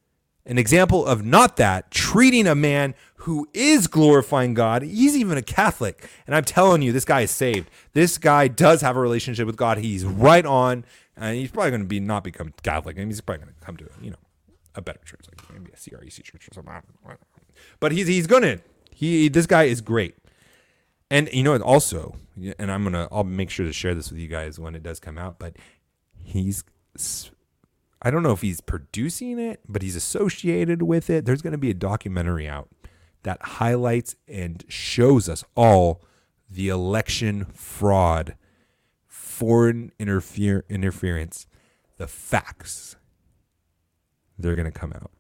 an 0.47 0.59
example 0.59 1.07
of 1.07 1.25
not 1.25 1.57
that, 1.57 1.91
treating 1.91 2.47
a 2.47 2.55
man 2.55 2.95
who 3.17 3.49
is 3.55 3.87
glorifying 3.87 4.53
God. 4.53 4.83
He's 4.83 5.17
even 5.17 5.39
a 5.39 5.43
Catholic. 5.43 6.09
And 6.27 6.37
I'm 6.37 6.45
telling 6.45 6.83
you, 6.83 6.93
this 6.93 7.07
guy 7.07 7.23
is 7.23 7.31
saved. 7.31 7.71
This 7.95 8.19
guy 8.19 8.49
does 8.49 8.83
have 8.83 8.97
a 8.97 9.01
relationship 9.01 9.47
with 9.47 9.57
God. 9.57 9.79
He's 9.79 10.05
right 10.05 10.45
on. 10.45 10.85
And 11.17 11.37
he's 11.37 11.51
probably 11.51 11.71
going 11.71 11.83
to 11.83 11.89
be 11.89 12.01
not 12.01 12.25
become 12.25 12.53
Catholic. 12.63 12.99
and 12.99 13.07
he's 13.07 13.21
probably 13.21 13.45
going 13.45 13.55
to 13.55 13.65
come 13.65 13.77
to, 13.79 13.89
you 14.03 14.11
know, 14.11 14.17
a 14.75 14.83
better 14.83 15.01
church, 15.05 15.21
like 15.29 15.53
maybe 15.53 15.71
a 15.73 15.77
CREC 15.77 16.23
church 16.23 16.49
or 16.51 16.55
something. 16.55 16.75
But 17.81 17.93
he's 17.93 18.07
he's 18.07 18.27
gonna 18.27 18.59
he 18.91 19.29
this 19.29 19.47
guy 19.47 19.65
is 19.65 19.81
great. 19.81 20.17
And 21.11 21.29
you 21.33 21.43
know, 21.43 21.57
also, 21.59 22.17
and 22.59 22.71
I'm 22.71 22.83
gonna 22.83 23.09
I'll 23.13 23.25
make 23.25 23.51
sure 23.51 23.67
to 23.67 23.73
share 23.73 23.95
this 23.95 24.11
with 24.11 24.19
you 24.19 24.29
guys 24.29 24.59
when 24.59 24.75
it 24.75 24.83
does 24.83 25.01
come 25.01 25.19
out. 25.19 25.39
But 25.39 25.57
he's 26.23 26.65
I 28.05 28.11
don't 28.11 28.23
know 28.23 28.33
if 28.33 28.43
he's 28.43 28.61
producing 28.61 29.39
it, 29.39 29.61
but 29.67 29.81
he's 29.81 29.97
associated 29.97 30.83
with 30.83 31.09
it. 31.09 31.25
There's 31.25 31.41
going 31.41 31.53
to 31.53 31.59
be 31.59 31.71
a 31.71 31.75
documentary 31.75 32.47
out 32.47 32.69
that 33.23 33.41
highlights 33.43 34.15
and 34.29 34.63
shows 34.69 35.27
us 35.27 35.43
all 35.57 36.03
the 36.51 36.69
election 36.69 37.47
fraud, 37.55 38.37
foreign 39.07 39.91
interfere, 39.99 40.67
interference, 40.69 41.47
the 41.97 42.07
facts. 42.07 42.97
They're 44.39 44.55
going 44.55 44.71
to 44.71 44.79
come 44.79 44.93
out. 44.93 45.11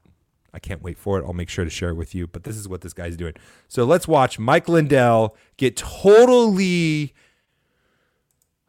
I 0.52 0.58
can't 0.58 0.82
wait 0.82 0.98
for 0.98 1.18
it. 1.18 1.24
I'll 1.24 1.32
make 1.32 1.48
sure 1.48 1.64
to 1.64 1.70
share 1.70 1.88
it 1.88 1.94
with 1.94 2.14
you. 2.14 2.26
But 2.26 2.44
this 2.44 2.56
is 2.56 2.68
what 2.68 2.82
this 2.82 2.92
guy's 2.92 3.16
doing. 3.16 3.32
So 3.66 3.84
let's 3.84 4.06
watch 4.06 4.38
Mike 4.38 4.68
Lindell 4.68 5.36
get 5.56 5.78
totally 5.78 7.14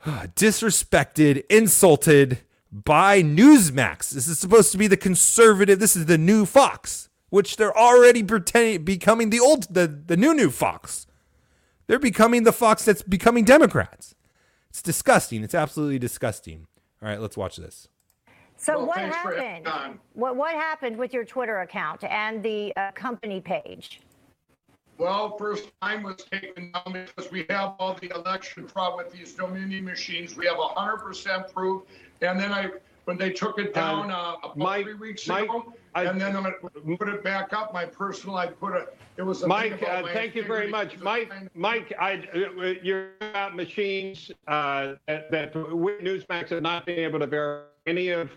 ah, 0.06 0.28
disrespected, 0.36 1.44
insulted 1.50 2.40
by 2.84 3.24
Newsmax. 3.24 4.10
This 4.10 4.28
is 4.28 4.38
supposed 4.38 4.72
to 4.74 4.78
be 4.78 4.88
the 4.88 4.98
conservative. 4.98 5.80
This 5.80 5.96
is 5.96 6.08
the 6.08 6.18
new 6.18 6.46
Fox, 6.46 7.10
which 7.30 7.56
they're 7.56 7.78
already 7.78 8.22
pretending 8.22 8.84
becoming 8.84 9.30
the 9.30 9.40
old 9.40 9.74
the, 9.74 9.88
the 9.88 10.18
new 10.18 10.34
new 10.34 10.52
Fox. 10.52 11.08
They're 11.88 12.00
becoming 12.00 12.44
the 12.44 12.52
Fox 12.52 12.84
that's 12.84 13.02
becoming 13.02 13.46
Democrats. 13.46 14.16
It's 14.70 14.82
disgusting. 14.82 15.44
It's 15.44 15.56
absolutely 15.56 16.00
disgusting. 16.00 16.68
All 17.02 17.08
right, 17.08 17.22
let's 17.22 17.38
watch 17.38 17.56
this. 17.56 17.88
So 18.58 18.80
well, 18.80 18.88
what 18.88 19.00
happened? 19.00 20.00
What 20.14 20.36
what 20.36 20.54
happened 20.54 20.98
with 20.98 21.14
your 21.14 21.24
Twitter 21.24 21.62
account 21.62 22.04
and 22.04 22.44
the 22.44 22.74
uh, 22.76 22.92
company 22.92 23.40
page? 23.40 24.02
Well, 24.98 25.38
first 25.38 25.70
time 25.82 26.04
was 26.04 26.24
taken 26.32 26.72
down 26.72 26.94
because 26.94 27.30
we 27.30 27.46
have 27.50 27.76
all 27.80 27.96
the 27.96 28.14
election 28.16 28.66
fraud 28.66 28.96
with 28.98 29.12
these 29.12 29.34
Dominion 29.34 29.84
machines. 29.84 30.38
We 30.38 30.46
have 30.46 30.56
100% 30.56 31.54
proof 31.54 31.84
and 32.22 32.40
then 32.40 32.52
I, 32.52 32.70
when 33.06 33.18
they 33.18 33.30
took 33.32 33.60
it 33.60 33.74
down 33.74 34.12
uh, 34.12 34.36
about 34.44 34.58
Mike- 34.58 34.86
three 34.86 34.94
weeks 34.96 35.28
Mike, 35.28 35.44
ago, 35.44 35.74
I- 35.94 36.06
and 36.06 36.20
then 36.20 36.36
I'm 36.36 36.54
put 36.98 37.10
it 37.10 37.24
back 37.24 37.54
up, 37.54 37.74
my 37.74 37.86
personal, 37.86 38.36
I 38.38 38.48
put 38.48 38.74
a, 38.74 38.88
it 39.18 39.22
was 39.22 39.44
a. 39.44 39.48
Mike, 39.48 39.82
uh, 39.84 40.04
thank 40.14 40.36
you 40.36 40.44
very 40.44 40.70
much. 40.70 40.98
Mike, 41.00 41.32
Mike, 41.54 41.94
I, 42.00 42.24
uh, 42.34 42.74
you're 42.82 43.10
about 43.22 43.56
machines, 43.56 44.32
uh, 44.48 44.96
that, 45.08 45.30
that 45.32 45.54
Newsmax 45.54 46.50
have 46.50 46.62
not 46.64 46.86
been 46.86 47.00
able 47.00 47.20
to 47.20 47.28
verify 47.28 47.68
any 47.88 48.10
of, 48.10 48.32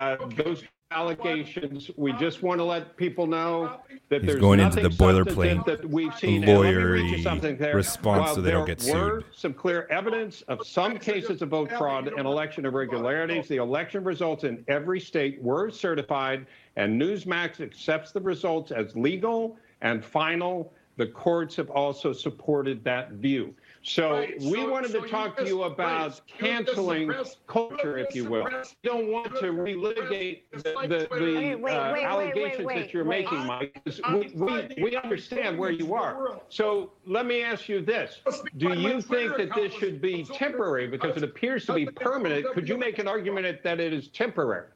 uh, 0.00 0.16
those 0.36 0.62
allegations. 0.90 1.90
We 1.96 2.12
just 2.14 2.42
want 2.42 2.58
to 2.58 2.64
let 2.64 2.96
people 2.96 3.26
know 3.26 3.80
that 4.08 4.22
He's 4.22 4.30
there's 4.30 4.40
going 4.40 4.60
into 4.60 4.82
nothing 4.82 4.96
the 4.96 5.04
boilerplate, 5.04 5.64
that 5.66 5.84
we've 5.84 6.16
seen. 6.16 6.44
And 6.44 6.58
let 6.58 6.62
me 6.62 6.74
read 6.74 7.10
you 7.10 7.16
lawyery 7.16 7.22
something 7.22 7.56
there. 7.56 7.74
response 7.74 8.26
While 8.26 8.34
so 8.36 8.40
they 8.40 8.50
don't 8.52 8.66
there 8.66 8.76
get 8.76 8.94
were. 8.94 9.24
Some 9.32 9.52
clear 9.52 9.86
evidence 9.90 10.42
of 10.42 10.66
some 10.66 10.98
cases 10.98 11.42
of 11.42 11.50
vote 11.50 11.70
fraud 11.72 12.08
and 12.08 12.26
election 12.26 12.64
irregularities. 12.64 13.48
The 13.48 13.56
election 13.56 14.04
results 14.04 14.44
in 14.44 14.64
every 14.68 15.00
state 15.00 15.42
were 15.42 15.70
certified 15.70 16.46
and 16.76 17.00
Newsmax 17.00 17.60
accepts 17.60 18.12
the 18.12 18.20
results 18.20 18.70
as 18.70 18.94
legal 18.96 19.58
and 19.80 20.04
final. 20.04 20.72
The 20.96 21.06
courts 21.06 21.56
have 21.56 21.70
also 21.70 22.12
supported 22.12 22.82
that 22.84 23.12
view. 23.12 23.54
So 23.86 24.14
Right, 24.14 24.40
we 24.40 24.54
so- 24.54 24.68
wanted 24.68 24.90
so 24.90 24.98
to 24.98 25.06
you 25.06 25.12
talk 25.12 25.36
to 25.36 25.46
you 25.46 25.62
about 25.62 26.20
you 26.26 26.34
canceling 26.38 27.12
culture, 27.46 27.96
if 27.98 28.16
you 28.16 28.24
will. 28.24 28.42
disappress- 28.42 28.74
You 28.82 28.90
don't 28.90 29.12
want 29.12 29.36
to 29.36 29.52
relitigate 29.52 30.40
the, 30.50 30.58
the, 30.58 31.08
the 31.08 31.34
Wait, 31.34 31.54
wait, 31.54 31.72
uh, 31.72 31.92
wait, 31.92 31.92
wait, 31.92 32.04
allegations 32.04 32.66
wait, 32.66 32.78
that 32.80 32.92
you're 32.92 33.04
wait. 33.04 33.24
making, 33.30 33.46
Mike. 33.46 33.80
We, 34.12 34.32
we, 34.34 34.82
we 34.82 34.96
understand 34.96 35.56
where 35.56 35.70
you 35.70 35.94
are. 35.94 36.40
So 36.48 36.90
let 37.06 37.26
me 37.26 37.44
ask 37.44 37.68
you 37.68 37.80
this. 37.80 38.22
Do 38.56 38.72
you 38.74 39.00
think 39.00 39.36
that 39.36 39.54
this 39.54 39.72
should 39.74 40.00
be 40.02 40.24
temporary 40.24 40.88
because 40.88 41.16
it 41.16 41.22
appears 41.22 41.64
to 41.66 41.74
be 41.74 41.86
permanent? 41.86 42.44
Could 42.54 42.68
you 42.68 42.76
make 42.76 42.98
an 42.98 43.06
argument 43.06 43.62
that 43.62 43.78
it 43.78 43.92
is 43.92 44.08
temporary? 44.08 44.66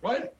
What? 0.00 0.34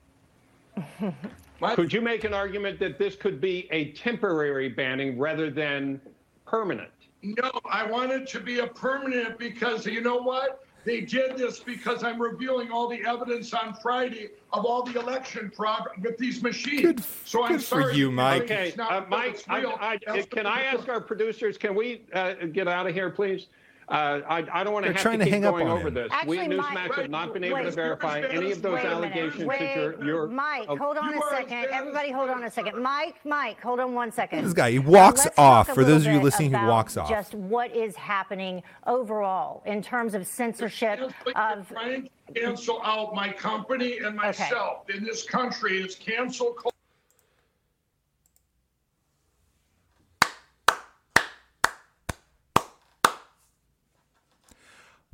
What? 1.59 1.77
Could 1.77 1.93
you 1.93 2.01
make 2.01 2.25
an 2.25 2.33
argument 2.33 2.79
that 2.81 2.99
this 2.99 3.15
could 3.15 3.43
be 3.43 3.69
a 3.71 3.93
temporary 3.93 4.71
banning 4.71 5.19
rather 5.19 5.51
than 5.51 6.01
permanent? 6.47 6.88
No, 7.22 7.52
I 7.64 7.87
want 7.87 8.11
it 8.11 8.26
to 8.28 8.40
be 8.40 8.58
a 8.58 8.66
permanent 8.66 9.38
because 9.38 9.87
you 9.87 10.00
know 10.00 10.16
what? 10.16 10.64
They 10.85 11.02
did 11.02 11.37
this 11.37 11.61
because 11.61 12.02
I'm 12.02 12.20
revealing 12.20 12.72
all 12.72 12.88
the 12.88 13.04
evidence 13.06 13.54
on 13.54 13.74
Friday 13.74 14.30
of 14.52 14.64
all 14.64 14.82
the 14.82 14.98
election 14.98 15.52
fraud 15.54 15.87
with 16.00 16.18
these 16.18 16.42
machines. 16.42 16.82
Good- 16.82 17.04
so 17.24 17.44
I'm 17.44 17.52
good 17.52 17.64
for 17.64 17.92
you, 17.92 18.11
Mike. 18.11 18.42
Okay, 18.42 18.74
not 18.76 18.92
uh, 18.92 19.06
Mike, 19.08 19.44
I. 19.48 19.98
I, 20.08 20.22
can 20.22 20.46
I 20.46 20.62
ask 20.62 20.88
our 20.88 21.00
producers, 21.00 21.56
can 21.56 21.76
we 21.76 22.02
uh, 22.12 22.35
get 22.52 22.66
out 22.66 22.88
of 22.88 22.94
here, 22.94 23.11
please? 23.11 23.46
Uh, 23.92 24.20
I, 24.26 24.46
I 24.61 24.64
don't 24.64 24.72
want 24.72 24.87
to 24.87 24.88
They're 24.88 24.92
have 24.94 25.02
trying 25.02 25.18
to 25.18 25.24
to 25.26 25.31
keep 25.31 25.35
hang 25.35 25.44
up 25.44 25.52
going 25.55 25.66
on 25.68 25.78
over 25.78 25.88
him. 25.88 25.94
this. 25.94 26.09
Actually, 26.11 26.48
We, 26.48 26.57
Mike- 26.57 26.78
Newsmax 26.90 26.94
have 26.94 27.11
not 27.11 27.35
been 27.35 27.44
able 27.44 27.59
to 27.59 27.64
Wait, 27.64 27.74
verify 27.74 28.14
wait 28.22 28.24
a 28.24 28.33
any 28.33 28.50
of 28.52 28.62
those 28.62 28.72
Wait 28.74 28.81
a 28.87 29.00
minute. 29.00 29.12
allegations 29.16 29.44
Wait, 29.44 29.59
that 29.59 29.76
you're, 29.76 30.05
you're. 30.05 30.26
Mike, 30.28 30.64
oh, 30.68 30.76
hold 30.78 30.96
on 30.96 31.11
You 31.12 31.20
a 31.20 31.24
are 31.24 31.31
second. 31.31 31.59
as 31.59 31.64
bad 31.66 31.74
Everybody, 31.81 32.09
as 32.09 32.14
hold 32.14 32.31
on 32.31 32.44
a 32.44 32.50
second. 32.50 32.83
Mike, 32.83 33.16
Mike, 33.26 33.61
hold 33.61 33.81
on 33.81 33.92
one 33.92 34.11
second. 34.11 34.44
This 34.44 34.55
guy, 34.55 34.70
he 34.70 34.78
walks 34.78 35.24
let's 35.24 35.37
talk 35.37 35.44
off. 35.44 35.68
a 35.68 35.74
For 35.74 35.85
those 35.85 36.05
little 36.05 36.09
of 36.09 36.12
you 36.14 36.18
bit 36.20 36.24
listening, 36.24 36.50
he 36.50 36.57
about 36.57 36.68
walks 36.68 36.96
off. 36.96 37.11
Just 37.11 37.35
what 37.35 37.70
is 37.76 37.94
happening 37.96 38.62
overall 38.87 39.62
in 39.66 39.83
terms 39.83 40.14
of 40.14 40.26
censorship 40.26 40.98
They're 41.26 41.37
of. 41.37 41.68
trying 41.68 42.09
to 42.35 42.40
cancel 42.40 42.81
out 42.85 43.14
my 43.14 43.31
company 43.31 43.98
and 43.98 44.16
myself 44.16 44.88
in 44.88 45.05
this 45.05 45.22
country. 45.24 45.83
It's 45.83 45.96
cancel 45.96 46.52
culture. 46.55 46.71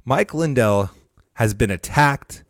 Mike 0.09 0.33
Lindell 0.33 0.91
has 1.35 1.53
been 1.53 1.71
attacked. 1.71 2.43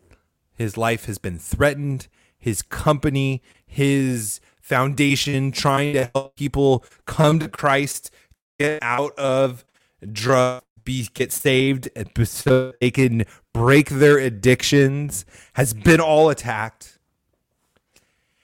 His 0.55 0.77
life 0.77 1.07
has 1.07 1.17
been 1.17 1.37
threatened. 1.37 2.07
His 2.37 2.61
company, 2.61 3.43
his 3.67 4.39
foundation, 4.61 5.51
trying 5.51 5.91
to 5.91 6.09
help 6.15 6.37
people 6.37 6.85
come 7.05 7.37
to 7.39 7.49
Christ, 7.49 8.11
get 8.57 8.81
out 8.81 9.11
of 9.19 9.65
drug, 10.09 10.63
be 10.85 11.09
get 11.13 11.33
saved, 11.33 11.89
so 12.23 12.71
they 12.79 12.91
can 12.91 13.25
break 13.51 13.89
their 13.89 14.17
addictions, 14.17 15.25
has 15.55 15.73
been 15.73 15.99
all 15.99 16.29
attacked. 16.29 16.97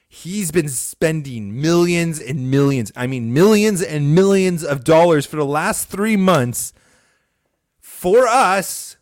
He's 0.09 0.51
been 0.51 0.67
spending 0.67 1.61
millions 1.61 2.19
and 2.19 2.51
millions, 2.51 2.91
I 2.97 3.07
mean, 3.07 3.33
millions 3.33 3.81
and 3.81 4.13
millions 4.13 4.65
of 4.65 4.83
dollars 4.83 5.25
for 5.25 5.37
the 5.37 5.45
last 5.45 5.87
three 5.87 6.17
months 6.17 6.73
for 7.79 8.27
us 8.27 8.94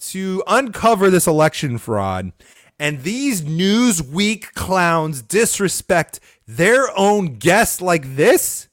to 0.00 0.42
uncover 0.46 1.10
this 1.10 1.26
election 1.26 1.78
fraud. 1.78 2.32
And 2.78 3.02
these 3.02 3.42
Newsweek 3.42 4.54
clowns 4.54 5.22
disrespect 5.22 6.20
their 6.46 6.88
own 6.96 7.36
guests 7.36 7.80
like 7.80 8.16
this 8.16 8.68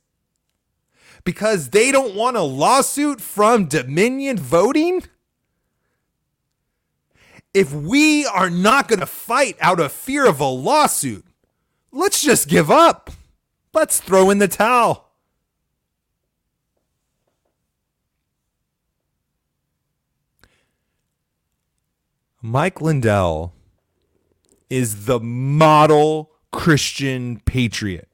because 1.28 1.72
they 1.72 1.92
don't 1.92 2.16
want 2.16 2.38
a 2.38 2.42
lawsuit 2.42 3.20
from 3.20 3.66
Dominion 3.66 4.38
Voting? 4.38 5.04
If 7.54 7.74
we 7.74 8.26
are 8.26 8.50
not 8.50 8.88
going 8.88 9.02
to 9.02 9.06
fight 9.06 9.58
out 9.60 9.82
of 9.82 9.92
fear 9.92 10.26
of 10.26 10.40
a 10.40 10.46
lawsuit, 10.46 11.26
let's 11.92 12.22
just 12.22 12.48
give 12.48 12.72
up. 12.72 13.12
Let's 13.74 14.00
throw 14.00 14.30
in 14.30 14.38
the 14.38 14.48
towel. 14.48 15.07
Mike 22.48 22.80
Lindell 22.80 23.54
is 24.70 25.06
the 25.06 25.20
model 25.20 26.32
Christian 26.54 27.42
patriot. 27.42 28.08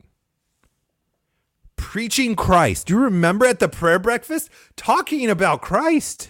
Preaching 1.75 2.35
Christ. 2.35 2.87
Do 2.87 2.95
you 2.95 2.99
remember 2.99 3.45
at 3.45 3.59
the 3.59 3.69
prayer 3.69 3.99
breakfast 3.99 4.49
talking 4.75 5.29
about 5.29 5.61
Christ? 5.61 6.29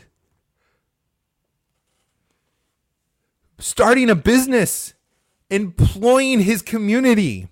Starting 3.57 4.09
a 4.09 4.15
business, 4.15 4.95
employing 5.49 6.41
his 6.41 6.61
community, 6.61 7.47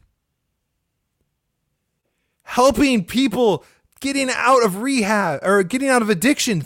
helping 2.43 3.05
people 3.05 3.63
getting 4.01 4.29
out 4.29 4.65
of 4.65 4.81
rehab 4.81 5.39
or 5.43 5.63
getting 5.63 5.87
out 5.87 6.01
of 6.01 6.09
addiction, 6.09 6.65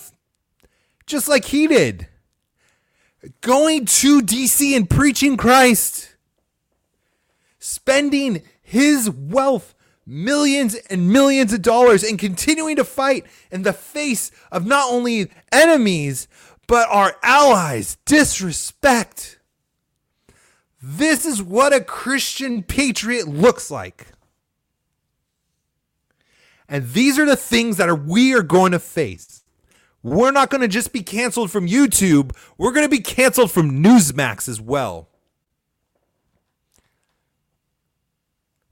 just 1.05 1.27
like 1.27 1.45
he 1.45 1.67
did 1.67 2.07
going 3.41 3.85
to 3.85 4.21
DC 4.21 4.75
and 4.75 4.89
preaching 4.89 5.37
Christ, 5.37 6.15
spending 7.59 8.43
his 8.61 9.09
wealth, 9.09 9.73
millions 10.05 10.75
and 10.89 11.09
millions 11.11 11.53
of 11.53 11.61
dollars, 11.61 12.03
and 12.03 12.19
continuing 12.19 12.75
to 12.75 12.83
fight 12.83 13.25
in 13.51 13.63
the 13.63 13.73
face 13.73 14.31
of 14.51 14.65
not 14.65 14.91
only 14.91 15.31
enemies, 15.51 16.27
but 16.67 16.87
our 16.89 17.15
allies. 17.23 17.97
Disrespect. 18.05 19.39
This 20.81 21.25
is 21.25 21.41
what 21.41 21.73
a 21.73 21.81
Christian 21.81 22.61
patriot 22.61 23.27
looks 23.27 23.71
like. 23.71 24.07
And 26.67 26.91
these 26.93 27.19
are 27.19 27.25
the 27.25 27.35
things 27.35 27.77
that 27.77 27.89
are 27.89 27.95
we 27.95 28.33
are 28.33 28.43
going 28.43 28.71
to 28.71 28.79
face. 28.79 29.43
We're 30.05 30.29
not 30.29 30.51
going 30.51 30.61
to 30.61 30.67
just 30.67 30.93
be 30.93 31.01
canceled 31.01 31.49
from 31.49 31.65
YouTube. 31.65 32.37
We're 32.59 32.73
going 32.73 32.85
to 32.85 32.95
be 32.95 33.01
canceled 33.01 33.49
from 33.49 33.81
Newsmax 33.83 34.47
as 34.47 34.61
well. 34.61 35.09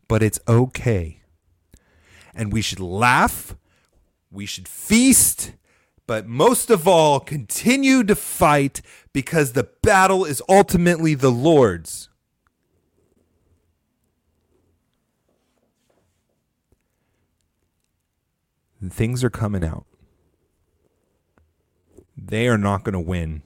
But 0.08 0.22
it's 0.22 0.40
okay. 0.48 1.24
And 2.36 2.54
we 2.54 2.62
should 2.62 2.80
laugh. 2.80 3.56
We 4.30 4.46
should 4.46 4.68
feast. 4.68 5.54
But 6.06 6.28
most 6.28 6.70
of 6.70 6.88
all, 6.88 7.20
continue 7.20 8.04
to 8.04 8.16
fight 8.16 8.84
because 9.12 9.54
the 9.54 9.68
battle 9.82 10.26
is 10.26 10.40
ultimately 10.48 11.16
the 11.16 11.32
Lord's. 11.32 12.10
Things 18.88 19.24
are 19.24 19.32
coming 19.32 19.66
out 19.66 19.88
they 22.26 22.48
are 22.48 22.58
not 22.58 22.84
going 22.84 22.94
to 22.94 23.00
win. 23.00 23.42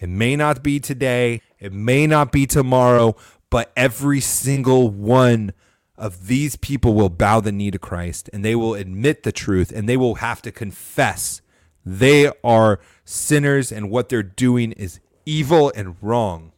It 0.00 0.08
may 0.08 0.36
not 0.36 0.62
be 0.62 0.78
today, 0.78 1.42
it 1.58 1.72
may 1.72 2.06
not 2.06 2.30
be 2.30 2.46
tomorrow, 2.46 3.16
but 3.50 3.72
every 3.76 4.20
single 4.20 4.90
one 4.90 5.52
of 5.96 6.28
these 6.28 6.54
people 6.56 6.94
will 6.94 7.08
bow 7.08 7.40
the 7.40 7.50
knee 7.50 7.72
to 7.72 7.78
Christ 7.78 8.30
and 8.32 8.44
they 8.44 8.54
will 8.54 8.74
admit 8.74 9.24
the 9.24 9.32
truth 9.32 9.72
and 9.74 9.88
they 9.88 9.96
will 9.96 10.16
have 10.16 10.40
to 10.42 10.52
confess 10.52 11.42
they 11.84 12.30
are 12.44 12.80
sinners 13.04 13.72
and 13.72 13.90
what 13.90 14.08
they're 14.08 14.22
doing 14.22 14.72
is 14.72 15.00
evil 15.26 15.72
and 15.74 15.96
wrong. 16.00 16.52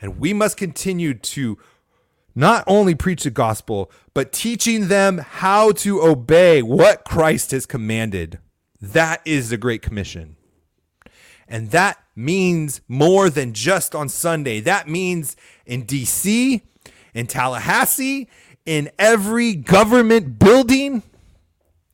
And 0.00 0.18
we 0.18 0.32
must 0.32 0.56
continue 0.56 1.14
to 1.14 1.58
not 2.34 2.64
only 2.66 2.94
preach 2.94 3.24
the 3.24 3.30
gospel, 3.30 3.90
but 4.12 4.32
teaching 4.32 4.88
them 4.88 5.18
how 5.18 5.72
to 5.72 6.02
obey 6.02 6.62
what 6.62 7.04
Christ 7.04 7.52
has 7.52 7.64
commanded. 7.64 8.38
That 8.92 9.22
is 9.24 9.50
the 9.50 9.56
Great 9.56 9.82
Commission. 9.82 10.36
And 11.48 11.70
that 11.70 11.98
means 12.14 12.80
more 12.88 13.30
than 13.30 13.52
just 13.52 13.94
on 13.94 14.08
Sunday. 14.08 14.60
That 14.60 14.88
means 14.88 15.36
in 15.66 15.84
DC, 15.84 16.62
in 17.14 17.26
Tallahassee, 17.26 18.28
in 18.66 18.90
every 18.98 19.54
government 19.54 20.38
building, 20.38 21.02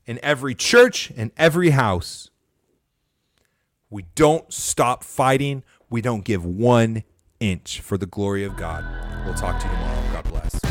in 0.06 0.18
every 0.22 0.54
church, 0.54 1.10
in 1.12 1.32
every 1.36 1.70
house. 1.70 2.30
We 3.88 4.06
don't 4.14 4.52
stop 4.52 5.02
fighting. 5.02 5.62
We 5.88 6.00
don't 6.00 6.24
give 6.24 6.44
one 6.44 7.04
inch 7.40 7.80
for 7.80 7.98
the 7.98 8.06
glory 8.06 8.44
of 8.44 8.56
God. 8.56 8.84
We'll 9.24 9.34
talk 9.34 9.60
to 9.60 9.66
you 9.66 9.72
tomorrow. 9.72 10.12
God 10.12 10.24
bless. 10.24 10.69